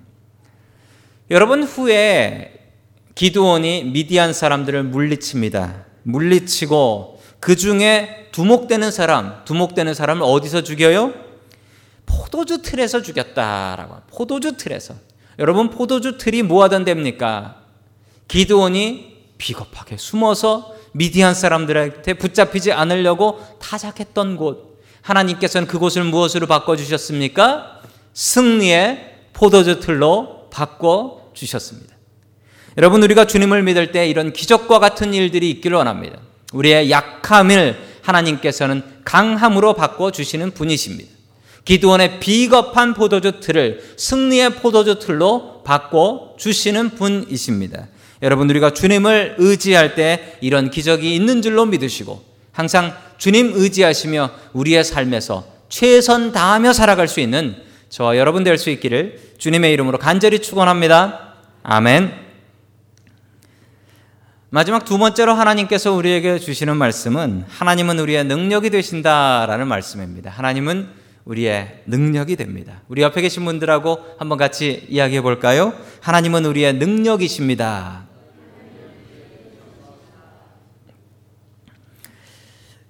여러분 1.31 1.63
후에 1.63 2.51
기드원이 3.15 3.85
미디안 3.85 4.33
사람들을 4.33 4.83
물리칩니다. 4.83 5.85
물리치고 6.03 7.21
그 7.39 7.55
중에 7.55 8.27
두목되는 8.33 8.91
사람, 8.91 9.45
두목되는 9.45 9.93
사람을 9.93 10.23
어디서 10.23 10.63
죽여요? 10.63 11.13
포도주 12.05 12.61
틀에서 12.61 13.01
죽였다라고. 13.01 14.01
포도주 14.11 14.57
틀에서. 14.57 14.95
여러분 15.39 15.69
포도주 15.69 16.17
틀이 16.17 16.43
뭐 16.43 16.63
하던 16.63 16.83
데입니까? 16.83 17.55
기드원이 18.27 19.15
비겁하게 19.37 19.95
숨어서 19.95 20.74
미디안 20.95 21.33
사람들한테 21.33 22.13
붙잡히지 22.13 22.71
않으려고 22.71 23.45
타작했던 23.59 24.37
곳. 24.37 24.79
하나님께서는 25.01 25.67
그곳을 25.67 26.05
무엇으로 26.05 26.47
바꿔주셨습니까? 26.47 27.81
승리의 28.13 29.15
포도주 29.33 29.81
틀로 29.81 30.47
바꿔주셨습니다. 30.51 31.93
여러분, 32.77 33.03
우리가 33.03 33.27
주님을 33.27 33.63
믿을 33.63 33.91
때 33.91 34.07
이런 34.07 34.31
기적과 34.31 34.79
같은 34.79 35.13
일들이 35.13 35.49
있기를 35.51 35.77
원합니다. 35.77 36.17
우리의 36.53 36.89
약함을 36.89 37.77
하나님께서는 38.01 38.81
강함으로 39.03 39.73
바꿔주시는 39.73 40.51
분이십니다. 40.51 41.11
기도원의 41.65 42.21
비겁한 42.21 42.93
포도주 42.93 43.41
틀을 43.41 43.95
승리의 43.97 44.55
포도주 44.55 44.99
틀로 44.99 45.61
바꿔 45.65 46.35
주시는 46.37 46.91
분이십니다. 46.91 47.87
여러분 48.21 48.49
우리가 48.49 48.71
주님을 48.71 49.35
의지할 49.37 49.95
때 49.95 50.37
이런 50.41 50.69
기적이 50.69 51.15
있는 51.15 51.41
줄로 51.41 51.65
믿으시고 51.65 52.23
항상 52.51 52.93
주님 53.17 53.51
의지하시며 53.55 54.31
우리의 54.53 54.83
삶에서 54.83 55.45
최선 55.69 56.31
다하며 56.31 56.73
살아갈 56.73 57.07
수 57.07 57.19
있는 57.19 57.55
저와 57.89 58.17
여러분 58.17 58.43
될 58.43 58.57
수 58.57 58.69
있기를 58.69 59.19
주님의 59.37 59.71
이름으로 59.73 59.97
간절히 59.97 60.39
축원합니다. 60.39 61.35
아멘. 61.63 62.25
마지막 64.49 64.85
두 64.85 64.97
번째로 64.97 65.33
하나님께서 65.33 65.91
우리에게 65.93 66.39
주시는 66.39 66.77
말씀은 66.77 67.45
하나님은 67.49 67.99
우리의 67.99 68.23
능력이 68.25 68.69
되신다라는 68.69 69.67
말씀입니다. 69.67 70.29
하나님은 70.29 70.87
우리의 71.25 71.81
능력이 71.87 72.35
됩니다. 72.35 72.81
우리 72.87 73.01
옆에 73.01 73.21
계신 73.21 73.43
분들하고 73.43 73.99
한번 74.17 74.37
같이 74.37 74.85
이야기해 74.89 75.21
볼까요? 75.21 75.73
하나님은 76.05 76.45
우리의 76.45 76.73
능력이십니다. 76.73 78.03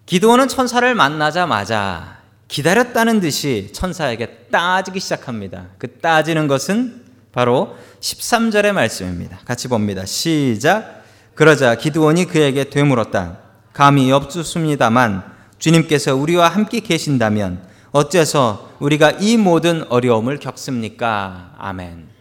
기도원은 0.06 0.50
천사를 0.50 0.94
만나자마자 0.94 2.18
기다렸다는 2.50 3.22
듯이 3.22 3.70
천사에게 3.72 4.48
따지기 4.52 5.00
시작합니다. 5.00 5.68
그 5.78 5.94
따지는 6.00 6.50
것은 6.50 7.06
바로 7.32 7.78
13절의 8.02 8.74
말씀입니다. 8.74 9.40
같이 9.46 9.70
봅니다. 9.70 10.06
시작. 10.06 11.06
그러자 11.36 11.76
기드온이 11.76 12.26
그에게 12.26 12.70
되물었다. 12.70 13.38
감히 13.72 14.12
없습니다만 14.12 15.24
주님께서 15.58 16.18
우리와 16.18 16.50
함께 16.50 16.82
계신다면 16.82 17.66
어째서 17.94 18.76
우리가 18.80 19.12
이 19.22 19.38
모든 19.38 19.86
어려움을 19.88 20.40
겪습니까? 20.40 21.54
아멘. 21.58 22.15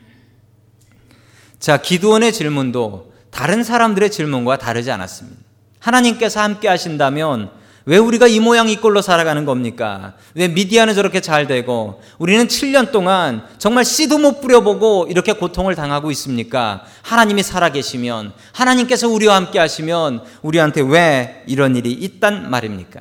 자, 1.65 1.79
기드온의 1.79 2.35
질문도 2.35 3.15
다른 3.31 3.65
사람들의 3.65 4.11
질문과 4.11 4.59
다르지 4.59 4.91
않았습니다. 4.91 5.41
하나님께서 5.79 6.43
함께 6.43 6.69
하신다면 6.69 7.53
왜 7.87 7.97
우리가 7.97 8.27
이 8.27 8.39
모양 8.39 8.69
이 8.69 8.77
꼴로 8.77 9.01
살아가는 9.01 9.47
겁니까? 9.47 10.13
왜 10.35 10.49
미디어는 10.49 10.95
저렇게 10.95 11.23
잘 11.23 11.47
되고 11.47 12.03
우리는 12.19 12.47
7년 12.49 12.93
동안 12.93 13.47
정말 13.57 13.87
씨도 13.87 14.19
못 14.19 14.43
뿌려보고 14.43 15.07
이렇게 15.09 15.33
고통을 15.33 15.75
당하고 15.75 16.11
있습니까? 16.11 16.85
하나님이 17.01 17.43
살아계시면 17.43 18.35
하나님께서 18.53 19.09
우리와 19.09 19.35
함께 19.37 19.59
하시면 19.59 20.23
우리한테 20.43 20.83
왜 20.83 21.45
이런 21.47 21.77
일이 21.77 21.93
있단 21.93 22.51
말입니까? 22.51 23.01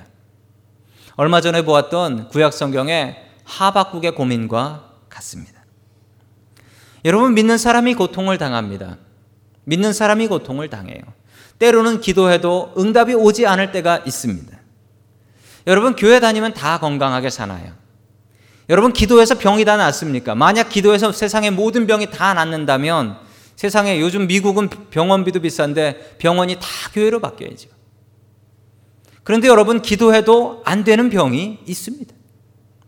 얼마 1.17 1.41
전에 1.41 1.63
보았던 1.65 2.29
구약 2.29 2.53
성경의 2.53 3.17
하박국의 3.43 4.15
고민과 4.15 4.89
같습니다. 5.09 5.52
여러분 7.05 7.33
믿는 7.33 7.57
사람이 7.57 7.95
고통을 7.95 8.37
당합니다. 8.37 8.97
믿는 9.65 9.93
사람이 9.93 10.27
고통을 10.27 10.69
당해요. 10.69 11.01
때로는 11.59 12.01
기도해도 12.01 12.73
응답이 12.77 13.13
오지 13.13 13.45
않을 13.45 13.71
때가 13.71 13.99
있습니다. 14.05 14.57
여러분 15.67 15.95
교회 15.95 16.19
다니면 16.19 16.53
다 16.53 16.79
건강하게 16.79 17.29
사나요? 17.29 17.73
여러분 18.69 18.93
기도해서 18.93 19.37
병이 19.37 19.65
다 19.65 19.77
낫습니까? 19.77 20.35
만약 20.35 20.69
기도해서 20.69 21.11
세상의 21.11 21.51
모든 21.51 21.87
병이 21.87 22.11
다 22.11 22.33
낫는다면 22.33 23.17
세상에 23.55 23.99
요즘 23.99 24.27
미국은 24.27 24.69
병원비도 24.69 25.41
비싼데 25.41 26.17
병원이 26.17 26.55
다 26.55 26.67
교회로 26.93 27.19
바뀌어야죠. 27.19 27.69
그런데 29.23 29.47
여러분 29.47 29.81
기도해도 29.81 30.61
안 30.65 30.83
되는 30.83 31.09
병이 31.09 31.59
있습니다. 31.65 32.13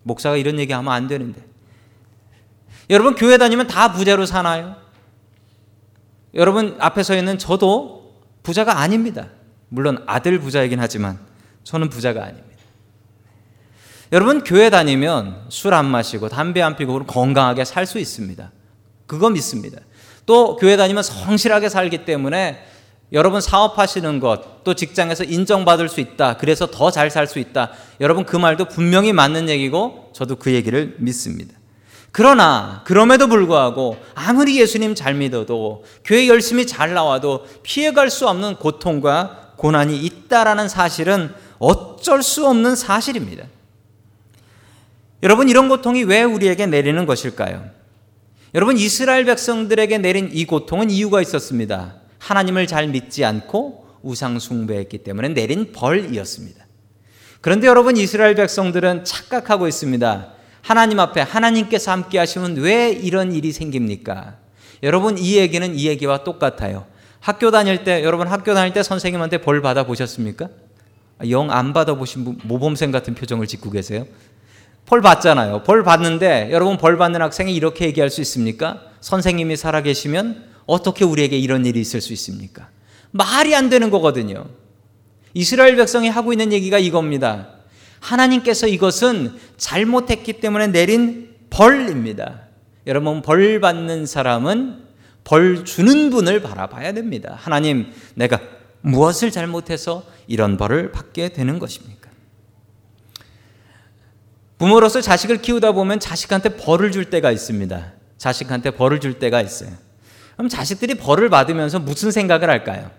목사가 0.03 0.37
이런 0.37 0.59
얘기하면 0.59 0.91
안 0.91 1.07
되는데. 1.07 1.41
여러분 2.89 3.15
교회 3.15 3.37
다니면 3.37 3.67
다 3.67 3.91
부자로 3.93 4.25
사나요? 4.25 4.75
여러분 6.33 6.75
앞에 6.79 7.03
서 7.03 7.15
있는 7.15 7.37
저도 7.37 8.13
부자가 8.43 8.79
아닙니다. 8.79 9.27
물론 9.69 10.03
아들 10.05 10.39
부자이긴 10.39 10.79
하지만 10.79 11.19
저는 11.63 11.89
부자가 11.89 12.23
아닙니다. 12.23 12.45
여러분 14.11 14.43
교회 14.43 14.69
다니면 14.69 15.45
술 15.49 15.73
안 15.73 15.85
마시고 15.85 16.29
담배 16.29 16.61
안 16.61 16.75
피고 16.75 17.03
건강하게 17.05 17.65
살 17.65 17.85
수 17.87 17.97
있습니다. 17.99 18.51
그거 19.07 19.29
믿습니다. 19.29 19.79
또 20.25 20.55
교회 20.57 20.77
다니면 20.77 21.03
성실하게 21.03 21.69
살기 21.69 22.05
때문에 22.05 22.63
여러분 23.11 23.39
사업하시는 23.39 24.19
것, 24.19 24.63
또 24.63 24.73
직장에서 24.73 25.23
인정받을 25.23 25.89
수 25.89 26.01
있다. 26.01 26.37
그래서 26.37 26.67
더 26.67 26.89
잘 26.91 27.09
살 27.09 27.27
수 27.27 27.39
있다. 27.39 27.71
여러분 28.01 28.25
그 28.25 28.35
말도 28.35 28.65
분명히 28.65 29.13
맞는 29.13 29.47
얘기고 29.49 30.11
저도 30.13 30.35
그 30.37 30.51
얘기를 30.53 30.95
믿습니다. 30.99 31.53
그러나 32.17 32.81
그럼에도 32.85 33.27
불구하고 33.27 33.97
아무리 34.13 34.57
예수님 34.61 34.95
잘 34.95 35.15
믿어도 35.15 35.83
교회 36.05 36.29
열심히 36.29 36.65
잘 36.65 36.93
나와도 36.93 37.45
피해갈 37.61 38.09
수 38.09 38.25
없는 38.29 38.55
고통과 38.55 39.51
고난이 39.57 39.97
있다라는 39.97 40.69
사실은 40.69 41.33
어쩔 41.59 42.23
수 42.23 42.47
없는 42.47 42.77
사실입니다. 42.77 43.47
여러분 45.23 45.49
이런 45.49 45.67
고통이 45.67 46.05
왜 46.05 46.23
우리에게 46.23 46.67
내리는 46.67 47.05
것일까요? 47.05 47.65
여러분 48.53 48.77
이스라엘 48.77 49.25
백성들에게 49.25 49.97
내린 49.97 50.29
이 50.31 50.45
고통은 50.45 50.91
이유가 50.91 51.21
있었습니다. 51.21 51.95
하나님을 52.19 52.65
잘 52.65 52.87
믿지 52.87 53.25
않고 53.25 53.87
우상 54.03 54.39
숭배했기 54.39 54.99
때문에 54.99 55.27
내린 55.33 55.73
벌이었습니다. 55.73 56.65
그런데 57.41 57.67
여러분 57.67 57.97
이스라엘 57.97 58.35
백성들은 58.35 59.03
착각하고 59.03 59.67
있습니다. 59.67 60.34
하나님 60.65 60.99
앞에 60.99 61.21
하나님께서 61.21 61.91
함께 61.91 62.17
하시면 62.17 62.55
왜 62.55 62.89
이런 62.89 63.31
일이 63.33 63.51
생깁니까? 63.51 64.37
여러분 64.81 65.15
이 65.19 65.37
얘기는 65.37 65.75
이 65.75 65.85
얘기와 65.85 66.23
똑같아요. 66.23 66.87
학교 67.19 67.51
다닐 67.51 67.83
때 67.83 68.03
여러분 68.03 68.27
학교 68.27 68.55
다닐 68.55 68.73
때 68.73 68.81
선생님한테 68.81 69.41
벌 69.41 69.61
받아 69.61 69.85
보셨습니까? 69.85 70.49
영 71.29 71.51
안 71.51 71.71
받아 71.71 71.93
보신 71.93 72.39
모범생 72.45 72.89
같은 72.89 73.13
표정을 73.13 73.45
짓고 73.45 73.69
계세요. 73.69 74.07
벌 74.87 75.03
받잖아요. 75.03 75.61
벌 75.65 75.83
받는데 75.83 76.49
여러분 76.51 76.77
벌 76.77 76.97
받는 76.97 77.21
학생이 77.21 77.53
이렇게 77.53 77.85
얘기할 77.85 78.09
수 78.09 78.21
있습니까? 78.21 78.81
선생님이 79.01 79.57
살아계시면 79.57 80.45
어떻게 80.65 81.05
우리에게 81.05 81.37
이런 81.37 81.67
일이 81.67 81.79
있을 81.79 82.01
수 82.01 82.11
있습니까? 82.13 82.69
말이 83.11 83.53
안 83.53 83.69
되는 83.69 83.91
거거든요. 83.91 84.45
이스라엘 85.35 85.75
백성이 85.75 86.09
하고 86.09 86.31
있는 86.33 86.51
얘기가 86.51 86.79
이겁니다. 86.79 87.54
하나님께서 88.05 88.67
이것은 88.67 89.37
잘못했기 89.57 90.33
때문에 90.33 90.67
내린 90.67 91.35
벌입니다. 91.49 92.41
여러분, 92.85 93.21
벌 93.21 93.59
받는 93.59 94.05
사람은 94.05 94.85
벌 95.23 95.65
주는 95.65 96.11
분을 96.11 96.41
바라봐야 96.41 96.91
됩니다. 96.93 97.35
하나님, 97.39 97.91
내가 98.13 98.39
무엇을 98.81 99.31
잘못해서 99.31 100.03
이런 100.27 100.57
벌을 100.57 100.91
받게 100.91 101.29
되는 101.29 101.57
것입니까? 101.57 102.11
부모로서 104.59 105.01
자식을 105.01 105.41
키우다 105.41 105.71
보면 105.71 105.99
자식한테 105.99 106.57
벌을 106.57 106.91
줄 106.91 107.09
때가 107.09 107.31
있습니다. 107.31 107.93
자식한테 108.17 108.71
벌을 108.71 108.99
줄 108.99 109.17
때가 109.17 109.41
있어요. 109.41 109.71
그럼 110.35 110.49
자식들이 110.49 110.95
벌을 110.95 111.29
받으면서 111.29 111.79
무슨 111.79 112.11
생각을 112.11 112.49
할까요? 112.49 112.91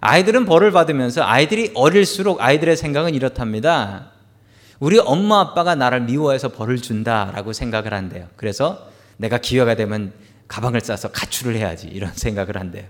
아이들은 0.00 0.44
벌을 0.44 0.70
받으면서 0.70 1.22
아이들이 1.24 1.72
어릴수록 1.74 2.40
아이들의 2.40 2.76
생각은 2.76 3.14
이렇답니다. 3.14 4.12
우리 4.80 4.98
엄마 4.98 5.40
아빠가 5.40 5.74
나를 5.74 6.02
미워해서 6.02 6.50
벌을 6.50 6.78
준다라고 6.78 7.52
생각을 7.52 7.92
한대요. 7.92 8.28
그래서 8.36 8.88
내가 9.16 9.38
기회가 9.38 9.74
되면 9.74 10.12
가방을 10.46 10.80
싸서 10.80 11.10
가출을 11.10 11.56
해야지 11.56 11.88
이런 11.88 12.12
생각을 12.14 12.56
한대요. 12.56 12.84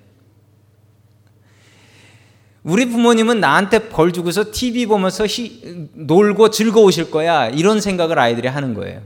우리 2.62 2.86
부모님은 2.86 3.40
나한테 3.40 3.88
벌 3.88 4.12
주고서 4.12 4.52
TV 4.52 4.86
보면서 4.86 5.24
히, 5.26 5.88
놀고 5.94 6.50
즐거우실 6.50 7.10
거야. 7.10 7.48
이런 7.48 7.80
생각을 7.80 8.18
아이들이 8.18 8.48
하는 8.48 8.74
거예요. 8.74 9.00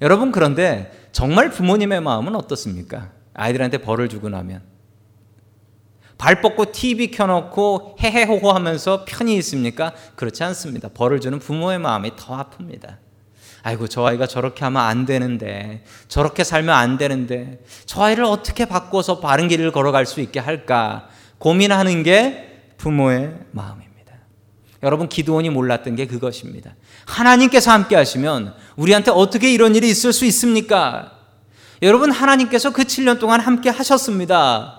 여러분, 0.00 0.32
그런데 0.32 1.08
정말 1.12 1.50
부모님의 1.50 2.00
마음은 2.00 2.34
어떻습니까? 2.34 3.12
아이들한테 3.34 3.78
벌을 3.78 4.08
주고 4.08 4.28
나면. 4.28 4.62
발 6.18 6.40
뻗고 6.40 6.72
TV 6.72 7.10
켜놓고 7.10 7.96
헤헤호호 8.00 8.50
하면서 8.50 9.04
편히 9.06 9.36
있습니까? 9.36 9.92
그렇지 10.14 10.42
않습니다. 10.44 10.88
벌을 10.88 11.20
주는 11.20 11.38
부모의 11.38 11.78
마음이 11.78 12.12
더 12.16 12.42
아픕니다. 12.42 12.96
아이고, 13.62 13.88
저 13.88 14.06
아이가 14.06 14.26
저렇게 14.26 14.64
하면 14.64 14.80
안 14.80 15.06
되는데, 15.06 15.84
저렇게 16.08 16.44
살면 16.44 16.74
안 16.74 16.98
되는데, 16.98 17.64
저 17.84 18.02
아이를 18.02 18.24
어떻게 18.24 18.64
바꿔서 18.64 19.18
바른 19.18 19.48
길을 19.48 19.72
걸어갈 19.72 20.06
수 20.06 20.20
있게 20.20 20.38
할까? 20.38 21.08
고민하는 21.38 22.02
게 22.02 22.62
부모의 22.78 23.34
마음입니다. 23.50 23.86
여러분 24.82 25.08
기도원이 25.08 25.50
몰랐던 25.50 25.96
게 25.96 26.06
그것입니다. 26.06 26.74
하나님께서 27.06 27.72
함께 27.72 27.96
하시면 27.96 28.54
우리한테 28.76 29.10
어떻게 29.10 29.52
이런 29.52 29.74
일이 29.74 29.88
있을 29.88 30.12
수 30.12 30.24
있습니까? 30.26 31.12
여러분 31.82 32.10
하나님께서 32.10 32.72
그 32.72 32.84
7년 32.84 33.18
동안 33.18 33.40
함께 33.40 33.68
하셨습니다. 33.68 34.75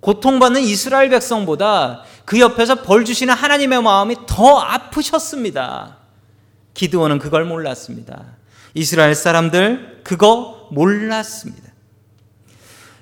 고통받는 0.00 0.60
이스라엘 0.62 1.10
백성보다 1.10 2.02
그 2.24 2.40
옆에서 2.40 2.82
벌 2.82 3.04
주시는 3.04 3.34
하나님의 3.34 3.82
마음이 3.82 4.16
더 4.26 4.58
아프셨습니다. 4.58 5.96
기도원은 6.74 7.18
그걸 7.18 7.44
몰랐습니다. 7.44 8.36
이스라엘 8.74 9.14
사람들 9.14 10.02
그거 10.04 10.68
몰랐습니다. 10.70 11.68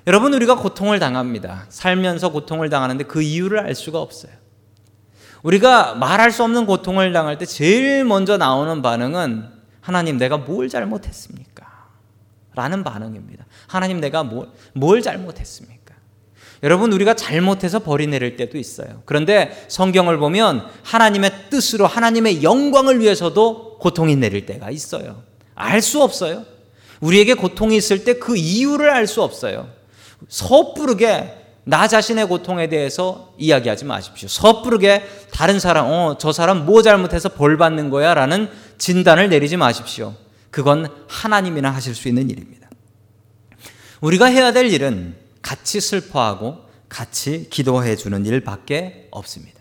여러분 0.07 0.33
우리가 0.33 0.55
고통을 0.55 0.99
당합니다. 0.99 1.65
살면서 1.69 2.31
고통을 2.31 2.69
당하는데 2.69 3.03
그 3.03 3.21
이유를 3.21 3.59
알 3.59 3.75
수가 3.75 3.99
없어요. 3.99 4.31
우리가 5.43 5.95
말할 5.95 6.31
수 6.31 6.43
없는 6.43 6.65
고통을 6.65 7.13
당할 7.13 7.37
때 7.37 7.45
제일 7.45 8.05
먼저 8.05 8.37
나오는 8.37 8.81
반응은 8.81 9.49
하나님 9.81 10.17
내가 10.17 10.37
뭘 10.37 10.69
잘못했습니까? 10.69 11.67
라는 12.55 12.83
반응입니다. 12.83 13.45
하나님 13.67 13.99
내가 13.99 14.23
뭘, 14.23 14.49
뭘 14.73 15.01
잘못했습니까? 15.01 15.76
여러분 16.63 16.91
우리가 16.91 17.13
잘못해서 17.15 17.79
벌이 17.79 18.07
내릴 18.07 18.35
때도 18.35 18.57
있어요. 18.57 19.01
그런데 19.05 19.65
성경을 19.67 20.17
보면 20.17 20.65
하나님의 20.83 21.31
뜻으로 21.49 21.85
하나님의 21.85 22.43
영광을 22.43 22.99
위해서도 22.99 23.77
고통이 23.79 24.15
내릴 24.15 24.45
때가 24.45 24.71
있어요. 24.71 25.23
알 25.55 25.81
수 25.81 26.01
없어요. 26.01 26.45
우리에게 26.99 27.35
고통이 27.35 27.75
있을 27.77 28.03
때 28.03 28.13
그 28.13 28.35
이유를 28.35 28.89
알 28.89 29.05
수 29.07 29.21
없어요. 29.21 29.69
섣부르게 30.29 31.45
나 31.63 31.87
자신의 31.87 32.27
고통에 32.27 32.69
대해서 32.69 33.33
이야기하지 33.37 33.85
마십시오. 33.85 34.29
섣부르게 34.29 35.03
다른 35.31 35.59
사람, 35.59 35.85
어, 35.87 36.17
저 36.17 36.31
사람 36.31 36.65
뭐 36.65 36.81
잘못해서 36.81 37.29
벌 37.29 37.57
받는 37.57 37.89
거야? 37.89 38.13
라는 38.13 38.49
진단을 38.77 39.29
내리지 39.29 39.57
마십시오. 39.57 40.15
그건 40.49 40.87
하나님이나 41.07 41.69
하실 41.69 41.93
수 41.93 42.07
있는 42.07 42.29
일입니다. 42.29 42.69
우리가 44.01 44.25
해야 44.25 44.53
될 44.53 44.67
일은 44.71 45.15
같이 45.41 45.79
슬퍼하고 45.81 46.65
같이 46.89 47.47
기도해 47.49 47.95
주는 47.95 48.25
일밖에 48.25 49.07
없습니다. 49.11 49.57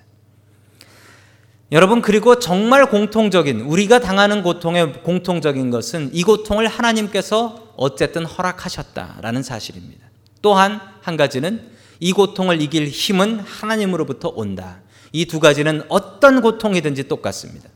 여러분 1.73 2.01
그리고 2.01 2.39
정말 2.39 2.89
공통적인 2.89 3.63
우리가 3.63 3.99
당하는 3.99 4.43
고통의 4.43 5.03
공통적인 5.03 5.71
것은 5.71 6.11
이 6.13 6.23
고통을 6.23 6.69
하나님께서 6.69 7.73
어쨌든 7.77 8.25
허락하셨다라는 8.25 9.43
사실입니다. 9.43 10.07
또한 10.43 10.81
한 11.03 11.17
가지는 11.17 11.71
이 11.99 12.13
고통을 12.13 12.63
이길 12.63 12.87
힘은 12.87 13.41
하나님으로부터 13.41 14.29
온다. 14.29 14.81
이 15.13 15.25
두 15.25 15.41
가지는 15.41 15.83
어떤 15.89 16.41
고통이든지 16.41 17.09
똑같습니다. 17.09 17.69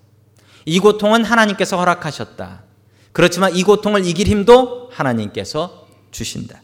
이 0.67 0.79
고통은 0.79 1.25
하나님께서 1.25 1.79
허락하셨다. 1.79 2.65
그렇지만 3.13 3.57
이 3.57 3.63
고통을 3.63 4.05
이길 4.07 4.27
힘도 4.29 4.89
하나님께서 4.93 5.89
주신다. 6.11 6.63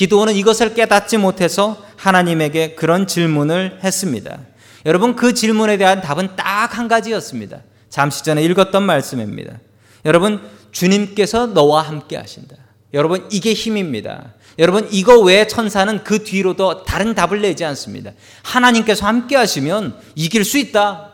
기도원은 0.00 0.34
이것을 0.34 0.72
깨닫지 0.72 1.18
못해서 1.18 1.76
하나님에게 1.96 2.74
그런 2.74 3.06
질문을 3.06 3.80
했습니다. 3.84 4.38
여러분 4.86 5.14
그 5.14 5.34
질문에 5.34 5.76
대한 5.76 6.00
답은 6.00 6.36
딱 6.36 6.78
한 6.78 6.88
가지였습니다. 6.88 7.60
잠시 7.90 8.24
전에 8.24 8.42
읽었던 8.44 8.82
말씀입니다. 8.82 9.58
여러분 10.06 10.40
주님께서 10.72 11.48
너와 11.48 11.82
함께 11.82 12.16
하신다. 12.16 12.56
여러분 12.94 13.28
이게 13.30 13.52
힘입니다. 13.52 14.32
여러분 14.58 14.88
이거 14.90 15.18
외에 15.18 15.46
천사는 15.46 16.02
그 16.02 16.24
뒤로도 16.24 16.84
다른 16.84 17.14
답을 17.14 17.42
내지 17.42 17.66
않습니다. 17.66 18.12
하나님께서 18.42 19.06
함께 19.06 19.36
하시면 19.36 20.00
이길 20.14 20.46
수 20.46 20.56
있다. 20.56 21.12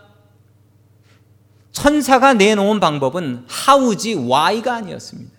천사가 1.73 2.35
내놓은 2.35 2.79
방법은 2.79 3.47
how지 3.69 4.15
why가 4.15 4.77
아니었습니다. 4.77 5.36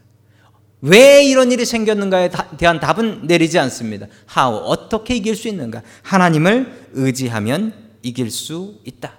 왜 0.82 1.24
이런 1.24 1.52
일이 1.52 1.66
생겼는가에 1.66 2.30
대한 2.58 2.80
답은 2.80 3.22
내리지 3.24 3.58
않습니다. 3.60 4.08
how 4.36 4.64
어떻게 4.66 5.16
이길 5.16 5.36
수 5.36 5.48
있는가? 5.48 5.82
하나님을 6.04 6.90
의지하면 6.94 7.74
이길 8.04 8.30
수 8.30 8.76
있다. 8.86 9.14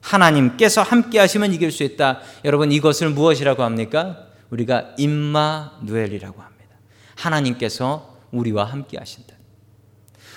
하나님께서 0.00 0.82
함께 0.82 1.18
하시면 1.18 1.52
이길 1.54 1.70
수 1.70 1.82
있다. 1.84 2.20
여러분 2.44 2.72
이것을 2.72 3.10
무엇이라고 3.10 3.62
합니까? 3.62 4.26
우리가 4.50 4.94
임마누엘이라고 4.98 6.42
합니다. 6.42 6.76
하나님께서 7.14 8.18
우리와 8.32 8.64
함께 8.64 8.98
하신다. 8.98 9.34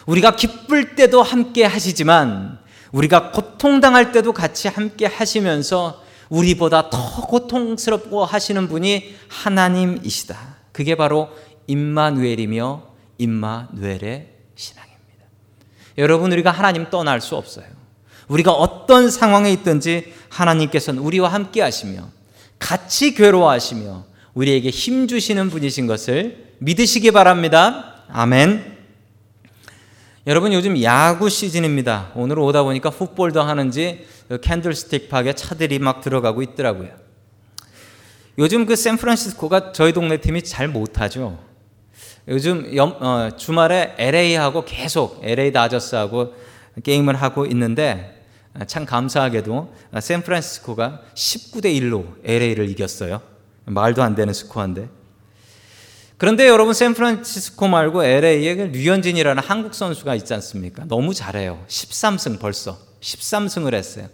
우리가 0.06 0.36
기쁠 0.36 0.96
때도 0.96 1.24
함께 1.24 1.64
하시지만 1.64 2.60
우리가 2.92 3.32
고통당할 3.32 4.12
때도 4.12 4.34
같이 4.34 4.68
함께 4.68 5.06
하시면서 5.08 6.03
우리보다 6.34 6.90
더 6.90 7.28
고통스럽고 7.28 8.26
하시는 8.26 8.68
분이 8.68 9.16
하나님이시다. 9.28 10.38
그게 10.72 10.96
바로 10.96 11.30
임마누엘이며 11.68 12.84
임마누엘의 13.20 14.34
여러분 16.00 16.32
우리가 16.32 16.50
하나님 16.50 16.90
떠날 16.90 17.22
수 17.22 17.36
없어요. 17.36 17.66
우리가 18.28 18.52
어떤 18.52 19.12
상황에 19.12 19.52
있든지 19.52 20.12
하나님께서는 20.30 21.02
우리와 21.02 21.30
함께 21.30 21.62
하시며 21.62 22.10
같이 22.58 23.14
괴로워하시며 23.14 24.06
우리에게 24.34 24.70
힘 24.72 25.08
주시는 25.08 25.52
분이신 25.52 25.86
것을 25.86 26.56
믿으시기 26.58 27.12
바랍니다. 27.12 28.06
아멘. 28.10 28.73
여러분 30.26 30.54
요즘 30.54 30.82
야구 30.82 31.30
시즌입니다. 31.30 32.12
오늘 32.16 32.40
오다 32.40 32.64
보니까 32.64 32.90
풋볼도 32.92 33.42
하는지 33.42 34.06
캔들스틱 34.42 35.10
팍에 35.10 35.34
차들이 35.34 35.80
막 35.80 36.00
들어가고 36.00 36.42
있더라고요. 36.42 36.92
요즘 38.38 38.66
그 38.66 38.78
샌프란시스코가 38.78 39.74
저희 39.74 39.92
동네 39.92 40.22
팀이 40.22 40.44
잘 40.44 40.70
못하죠. 40.70 41.38
요즘 42.30 42.74
염, 42.74 42.96
어, 43.02 43.32
주말에 43.36 43.96
LA하고 43.98 44.64
계속 44.64 45.20
LA 45.26 45.52
다저스하고 45.52 46.34
게임을 46.82 47.16
하고 47.16 47.46
있는데 47.48 48.26
아, 48.54 48.64
참 48.64 48.86
감사하게도 48.86 49.74
샌프란시스코가 50.00 51.02
19대 51.14 51.66
1로 51.82 52.06
LA를 52.24 52.70
이겼어요. 52.70 53.22
말도 53.66 54.02
안 54.02 54.16
되는 54.16 54.34
스코어인데. 54.34 55.03
그런데 56.18 56.48
여러분 56.48 56.74
샌프란시스코 56.74 57.68
말고 57.68 58.04
LA에 58.04 58.56
그 58.56 58.62
류현진이라는 58.74 59.44
한국 59.44 59.74
선수가 59.74 60.16
있지 60.16 60.34
않습니까? 60.34 60.86
너무 60.88 61.14
잘해요. 61.14 61.64
13승 61.68 62.40
벌써. 62.40 62.78
13승을 63.02 63.74
했어요. 63.74 64.08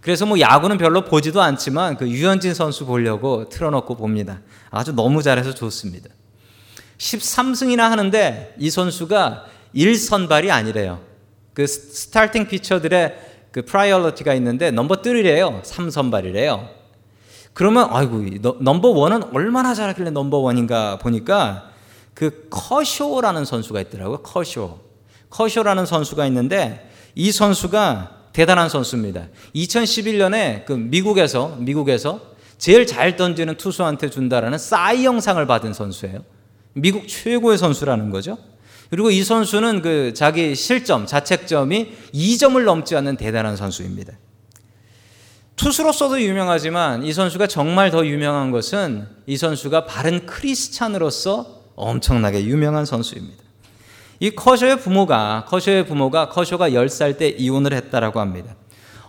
그래서 0.00 0.24
뭐 0.26 0.38
야구는 0.38 0.78
별로 0.78 1.04
보지도 1.04 1.42
않지만 1.42 1.96
그 1.96 2.08
유현진 2.08 2.54
선수 2.54 2.86
보려고 2.86 3.48
틀어놓고 3.48 3.96
봅니다. 3.96 4.40
아주 4.70 4.92
너무 4.92 5.22
잘해서 5.22 5.54
좋습니다. 5.54 6.08
13승이나 6.98 7.80
하는데 7.88 8.54
이 8.58 8.70
선수가 8.70 9.46
1선발이 9.74 10.50
아니래요. 10.50 11.00
그 11.54 11.66
starting 11.66 12.46
pitcher들의 12.46 13.18
그 13.50 13.64
priority가 13.64 14.34
있는데 14.34 14.70
넘버 14.70 15.02
3래요. 15.02 15.62
3선발이래요. 15.62 16.77
그러면 17.58 17.88
아이고 17.90 18.22
넘버 18.60 18.90
1은 18.94 19.34
얼마나 19.34 19.74
잘하길래 19.74 20.10
넘버 20.10 20.42
1인가 20.42 21.00
보니까 21.00 21.72
그 22.14 22.46
커쇼라는 22.50 23.44
선수가 23.44 23.80
있더라고요. 23.80 24.18
커쇼. 24.18 24.78
커쇼라는 25.30 25.84
선수가 25.84 26.24
있는데 26.26 26.88
이 27.16 27.32
선수가 27.32 28.28
대단한 28.32 28.68
선수입니다. 28.68 29.26
2011년에 29.56 30.66
그 30.66 30.72
미국에서 30.74 31.56
미국에서 31.58 32.20
제일 32.58 32.86
잘 32.86 33.16
던지는 33.16 33.56
투수한테 33.56 34.08
준다라는 34.08 34.56
사이 34.56 35.04
영 35.04 35.21
상을 35.21 35.44
받은 35.44 35.74
선수예요. 35.74 36.22
미국 36.74 37.08
최고의 37.08 37.58
선수라는 37.58 38.10
거죠. 38.10 38.38
그리고 38.88 39.10
이 39.10 39.24
선수는 39.24 39.82
그 39.82 40.14
자기 40.14 40.54
실점, 40.54 41.06
자책점이 41.06 41.92
2점을 42.14 42.62
넘지 42.62 42.94
않는 42.94 43.16
대단한 43.16 43.56
선수입니다. 43.56 44.12
투수로서도 45.58 46.22
유명하지만 46.22 47.04
이 47.04 47.12
선수가 47.12 47.48
정말 47.48 47.90
더 47.90 48.06
유명한 48.06 48.50
것은 48.50 49.06
이 49.26 49.36
선수가 49.36 49.84
바른 49.84 50.24
크리스찬으로서 50.24 51.62
엄청나게 51.76 52.44
유명한 52.44 52.86
선수입니다. 52.86 53.42
이 54.20 54.30
커쇼의 54.30 54.80
부모가 54.80 55.44
커쇼의 55.48 55.86
부모가 55.86 56.28
커쇼가 56.30 56.70
10살 56.70 57.18
때 57.18 57.28
이혼을 57.28 57.74
했다라고 57.74 58.20
합니다. 58.20 58.54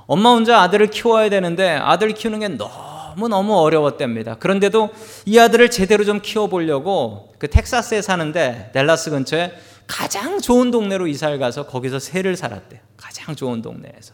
엄마 0.08 0.32
혼자 0.32 0.62
아들을 0.62 0.88
키워야 0.88 1.30
되는데 1.30 1.70
아들 1.70 2.14
키우는 2.14 2.40
게 2.40 2.48
너무 2.50 3.00
너무너무 3.20 3.58
어려웠답니다. 3.58 4.36
그런데도 4.36 4.90
이 5.26 5.38
아들을 5.38 5.70
제대로 5.72 6.04
좀 6.04 6.20
키워보려고 6.22 7.34
그 7.38 7.50
텍사스에 7.50 8.02
사는데 8.02 8.72
델라스 8.74 9.12
근처에 9.12 9.54
가장 9.88 10.40
좋은 10.40 10.72
동네로 10.72 11.08
이사를 11.08 11.38
가서 11.40 11.66
거기서 11.66 12.00
새를 12.00 12.36
살았대요. 12.36 12.80
가장 12.96 13.36
좋은 13.36 13.62
동네에서. 13.62 14.14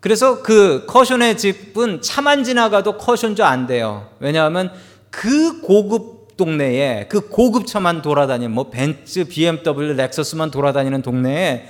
그래서 0.00 0.42
그 0.42 0.84
커션의 0.86 1.36
집은 1.38 2.02
차만 2.02 2.44
지나가도 2.44 2.98
커션조 2.98 3.44
안 3.44 3.66
돼요. 3.66 4.08
왜냐하면 4.20 4.70
그 5.10 5.60
고급 5.60 6.36
동네에 6.36 7.06
그 7.08 7.28
고급 7.28 7.66
차만 7.66 8.00
돌아다니는 8.02 8.52
뭐 8.54 8.70
벤츠, 8.70 9.24
BMW, 9.24 9.94
렉서스만 9.96 10.52
돌아다니는 10.52 11.02
동네에 11.02 11.68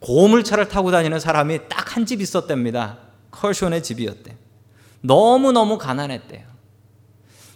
고물차를 0.00 0.68
타고 0.68 0.90
다니는 0.90 1.20
사람이 1.20 1.68
딱 1.68 1.90
한 1.96 2.06
집 2.06 2.20
있었답니다. 2.20 2.98
커션의 3.32 3.82
집이었대. 3.82 4.36
너무너무 5.00 5.76
가난했대요. 5.78 6.42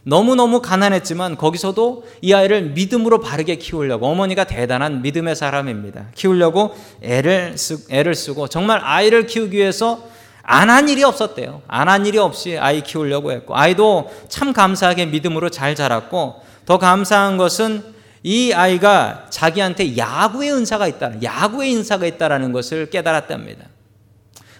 너무너무 0.02 0.60
가난했지만 0.60 1.36
거기서도 1.36 2.04
이 2.20 2.32
아이를 2.32 2.70
믿음으로 2.70 3.20
바르게 3.20 3.56
키우려고 3.56 4.06
어머니가 4.06 4.44
대단한 4.44 5.02
믿음의 5.02 5.36
사람입니다. 5.36 6.08
키우려고 6.14 6.74
애를, 7.00 7.56
쓰, 7.56 7.86
애를 7.90 8.14
쓰고 8.14 8.48
정말 8.48 8.80
아이를 8.82 9.26
키우기 9.26 9.56
위해서 9.56 10.02
안 10.46 10.68
한 10.70 10.88
일이 10.88 11.02
없었대요. 11.02 11.62
안 11.68 11.88
한 11.88 12.06
일이 12.06 12.18
없이 12.18 12.58
아이 12.58 12.82
키우려고 12.82 13.32
했고 13.32 13.56
아이도 13.56 14.10
참 14.28 14.52
감사하게 14.52 15.06
믿음으로 15.06 15.48
잘 15.50 15.74
자랐고 15.74 16.42
더 16.66 16.78
감사한 16.78 17.36
것은 17.36 17.82
이 18.22 18.52
아이가 18.52 19.26
자기한테 19.30 19.96
야구의 19.96 20.52
은사가 20.52 20.86
있다. 20.88 21.22
야구의 21.22 21.70
인사가 21.72 22.06
있다라는 22.06 22.52
것을 22.52 22.88
깨달았답니다. 22.90 23.66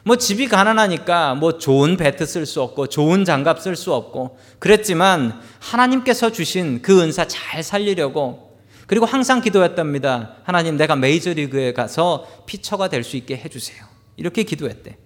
뭐 0.07 0.17
집이 0.17 0.49
가난하니까 0.49 1.35
뭐 1.35 1.57
좋은 1.57 1.97
배트 1.97 2.27
쓸 2.27 2.45
수 2.45 2.61
없고 2.61 2.89
좋은 2.89 3.25
장갑 3.25 3.61
쓸 3.63 3.75
수 3.75 3.95
없고 3.95 4.37
그랬지만 4.59 5.41
하나님께서 5.61 6.31
주신 6.31 6.83
그 6.83 7.01
은사 7.01 7.27
잘 7.27 7.63
살리려고 7.63 8.59
그리고 8.87 9.07
항상 9.07 9.41
기도했답니다. 9.41 10.33
하나님 10.45 10.77
내가 10.77 10.95
메이저리그에 10.95 11.73
가서 11.73 12.27
피처가 12.45 12.89
될 12.89 13.03
수 13.03 13.17
있게 13.17 13.37
해주세요. 13.39 13.83
이렇게 14.19 14.43
기도했대. 14.43 14.99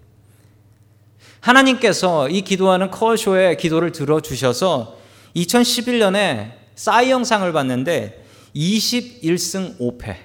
하나님께서 1.49 2.29
이 2.29 2.43
기도하는 2.43 2.91
커쇼의 2.91 3.57
기도를 3.57 3.93
들어주셔서 3.93 4.99
2011년에 5.35 6.53
싸이 6.75 7.11
영상을 7.11 7.51
봤는데 7.53 8.25
21승 8.55 9.79
5패. 9.79 10.17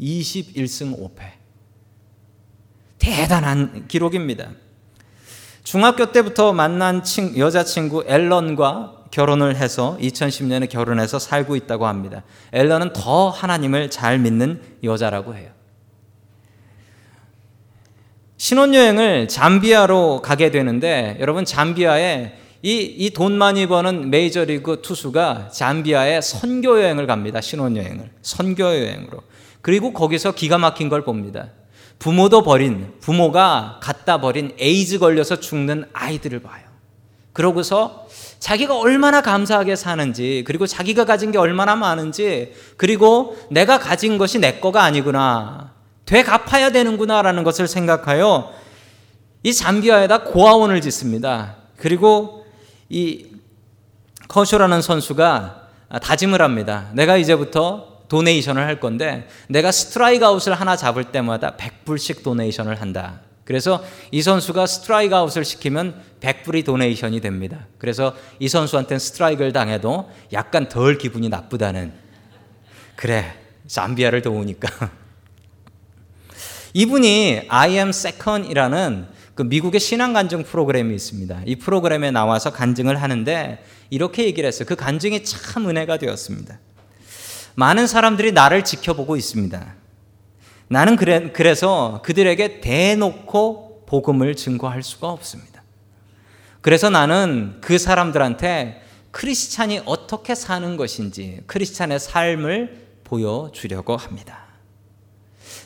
21승 0.00 0.98
5패. 0.98 1.20
대단한 2.98 3.88
기록입니다. 3.88 4.50
중학교 5.64 6.12
때부터 6.12 6.52
만난 6.52 7.02
친, 7.02 7.36
여자친구 7.36 8.04
앨런과 8.06 9.04
결혼을 9.10 9.56
해서 9.56 9.96
2010년에 10.00 10.68
결혼해서 10.68 11.18
살고 11.18 11.56
있다고 11.56 11.86
합니다. 11.86 12.24
앨런은 12.52 12.92
더 12.92 13.30
하나님을 13.30 13.90
잘 13.90 14.18
믿는 14.18 14.60
여자라고 14.84 15.34
해요. 15.34 15.50
신혼여행을 18.38 19.28
잠비아로 19.28 20.20
가게 20.22 20.50
되는데 20.50 21.16
여러분 21.20 21.44
잠비아에 21.44 22.34
이돈 22.62 23.38
많이 23.38 23.66
버는 23.66 24.10
메이저리그 24.10 24.82
투수가 24.82 25.50
잠비아에 25.52 26.20
선교 26.20 26.80
여행을 26.80 27.06
갑니다. 27.06 27.40
신혼여행을 27.40 28.10
선교 28.22 28.64
여행으로 28.64 29.22
그리고 29.62 29.92
거기서 29.92 30.32
기가 30.32 30.58
막힌 30.58 30.88
걸 30.88 31.04
봅니다. 31.04 31.48
부모도 31.98 32.42
버린 32.42 32.92
부모가 33.00 33.80
갖다 33.82 34.20
버린 34.20 34.52
에이즈 34.58 34.98
걸려서 34.98 35.40
죽는 35.40 35.86
아이들을 35.92 36.40
봐요. 36.40 36.64
그러고서 37.32 38.06
자기가 38.38 38.78
얼마나 38.78 39.20
감사하게 39.20 39.76
사는지 39.76 40.42
그리고 40.46 40.66
자기가 40.66 41.04
가진 41.04 41.32
게 41.32 41.38
얼마나 41.38 41.76
많은지 41.76 42.52
그리고 42.76 43.36
내가 43.50 43.78
가진 43.78 44.18
것이 44.18 44.38
내 44.38 44.58
거가 44.58 44.82
아니구나 44.82 45.75
되갚아야 46.06 46.70
되는구나라는 46.70 47.44
것을 47.44 47.68
생각하여 47.68 48.52
이 49.42 49.52
잠비아에다 49.52 50.24
고아원을 50.24 50.80
짓습니다. 50.80 51.56
그리고 51.76 52.46
이 52.88 53.26
커쇼라는 54.28 54.82
선수가 54.82 55.68
다짐을 56.02 56.42
합니다. 56.42 56.90
내가 56.94 57.16
이제부터 57.16 58.04
donation을 58.08 58.64
할 58.64 58.80
건데 58.80 59.28
내가 59.48 59.72
스트라이크 59.72 60.24
아웃을 60.24 60.54
하나 60.54 60.76
잡을 60.76 61.04
때마다 61.04 61.56
100불씩 61.56 62.22
donation을 62.22 62.80
한다. 62.80 63.20
그래서 63.44 63.84
이 64.10 64.22
선수가 64.22 64.66
스트라이크 64.66 65.14
아웃을 65.14 65.44
시키면 65.44 65.94
100불이 66.20 66.64
donation이 66.64 67.20
됩니다. 67.20 67.66
그래서 67.78 68.14
이 68.40 68.48
선수한테는 68.48 68.98
스트라이크를 68.98 69.52
당해도 69.52 70.10
약간 70.32 70.68
덜 70.68 70.98
기분이 70.98 71.28
나쁘다는 71.28 71.92
그래 72.96 73.34
잠비아를 73.68 74.22
도우니까 74.22 74.90
이분이 76.76 77.46
I 77.48 77.78
am 77.78 77.88
second이라는 77.88 79.06
그 79.34 79.40
미국의 79.40 79.80
신앙 79.80 80.12
간증 80.12 80.42
프로그램이 80.42 80.94
있습니다. 80.94 81.40
이 81.46 81.56
프로그램에 81.56 82.10
나와서 82.10 82.52
간증을 82.52 83.00
하는데 83.00 83.64
이렇게 83.88 84.26
얘기를 84.26 84.46
했어요. 84.46 84.66
그 84.68 84.76
간증이 84.76 85.24
참 85.24 85.70
은혜가 85.70 85.96
되었습니다. 85.96 86.58
많은 87.54 87.86
사람들이 87.86 88.32
나를 88.32 88.62
지켜보고 88.62 89.16
있습니다. 89.16 89.74
나는 90.68 90.96
그래, 90.96 91.32
그래서 91.32 92.02
그들에게 92.04 92.60
대놓고 92.60 93.86
복음을 93.86 94.34
증거할 94.34 94.82
수가 94.82 95.08
없습니다. 95.08 95.62
그래서 96.60 96.90
나는 96.90 97.56
그 97.62 97.78
사람들한테 97.78 98.82
크리스찬이 99.12 99.80
어떻게 99.86 100.34
사는 100.34 100.76
것인지 100.76 101.40
크리스찬의 101.46 102.00
삶을 102.00 102.88
보여주려고 103.02 103.96
합니다. 103.96 104.45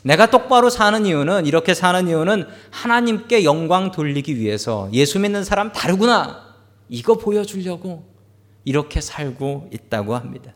내가 0.03 0.29
똑바로 0.29 0.69
사는 0.69 1.05
이유는 1.05 1.45
이렇게 1.45 1.73
사는 1.73 2.07
이유는 2.07 2.47
하나님께 2.71 3.43
영광 3.43 3.91
돌리기 3.91 4.37
위해서 4.37 4.89
예수 4.93 5.19
믿는 5.19 5.43
사람 5.43 5.71
다르구나 5.71 6.55
이거 6.89 7.17
보여주려고 7.17 8.03
이렇게 8.65 9.01
살고 9.01 9.69
있다고 9.71 10.15
합니다. 10.15 10.53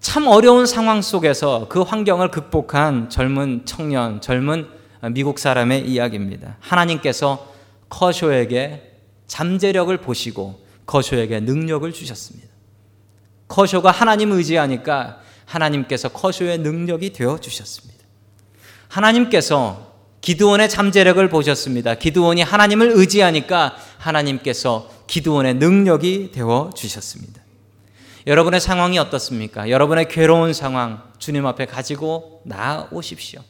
참 0.00 0.26
어려운 0.26 0.66
상황 0.66 1.00
속에서 1.00 1.66
그 1.68 1.80
환경을 1.80 2.30
극복한 2.30 3.08
젊은 3.08 3.62
청년, 3.64 4.20
젊은 4.20 4.68
미국 5.12 5.38
사람의 5.38 5.86
이야기입니다. 5.88 6.56
하나님께서 6.60 7.52
커쇼에게 7.88 8.98
잠재력을 9.26 9.96
보시고 9.98 10.60
커쇼에게 10.86 11.40
능력을 11.40 11.90
주셨습니다. 11.92 12.48
커쇼가 13.48 13.90
하나님 13.90 14.32
의지하니까 14.32 15.20
하나님께서 15.52 16.08
커쇼의 16.08 16.58
능력이 16.58 17.12
되어 17.12 17.38
주셨습니다. 17.38 18.02
하나님께서 18.88 19.92
기드온의 20.20 20.68
잠재력을 20.68 21.28
보셨습니다. 21.28 21.94
기드온이 21.94 22.42
하나님을 22.42 22.92
의지하니까 22.94 23.76
하나님께서 23.98 24.88
기드온의 25.06 25.54
능력이 25.54 26.30
되어 26.32 26.70
주셨습니다. 26.74 27.42
여러분의 28.26 28.60
상황이 28.60 28.98
어떻습니까? 28.98 29.68
여러분의 29.68 30.08
괴로운 30.08 30.52
상황 30.52 31.02
주님 31.18 31.44
앞에 31.46 31.66
가지고 31.66 32.42
나오십시오. 32.44 33.42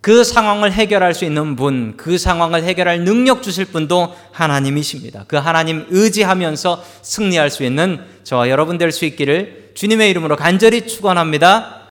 그 0.00 0.24
상황을 0.24 0.72
해결할 0.72 1.12
수 1.14 1.24
있는 1.24 1.56
분, 1.56 1.94
그 1.96 2.16
상황을 2.16 2.64
해결할 2.64 3.00
능력 3.00 3.42
주실 3.42 3.66
분도 3.66 4.14
하나님이십니다. 4.32 5.24
그 5.28 5.36
하나님 5.36 5.86
의지하면서 5.90 6.82
승리할 7.02 7.50
수 7.50 7.64
있는 7.64 8.00
저와 8.24 8.48
여러분 8.48 8.78
될 8.78 8.92
수 8.92 9.04
있기를 9.04 9.72
주님의 9.74 10.10
이름으로 10.10 10.36
간절히 10.36 10.86
축원합니다. 10.86 11.80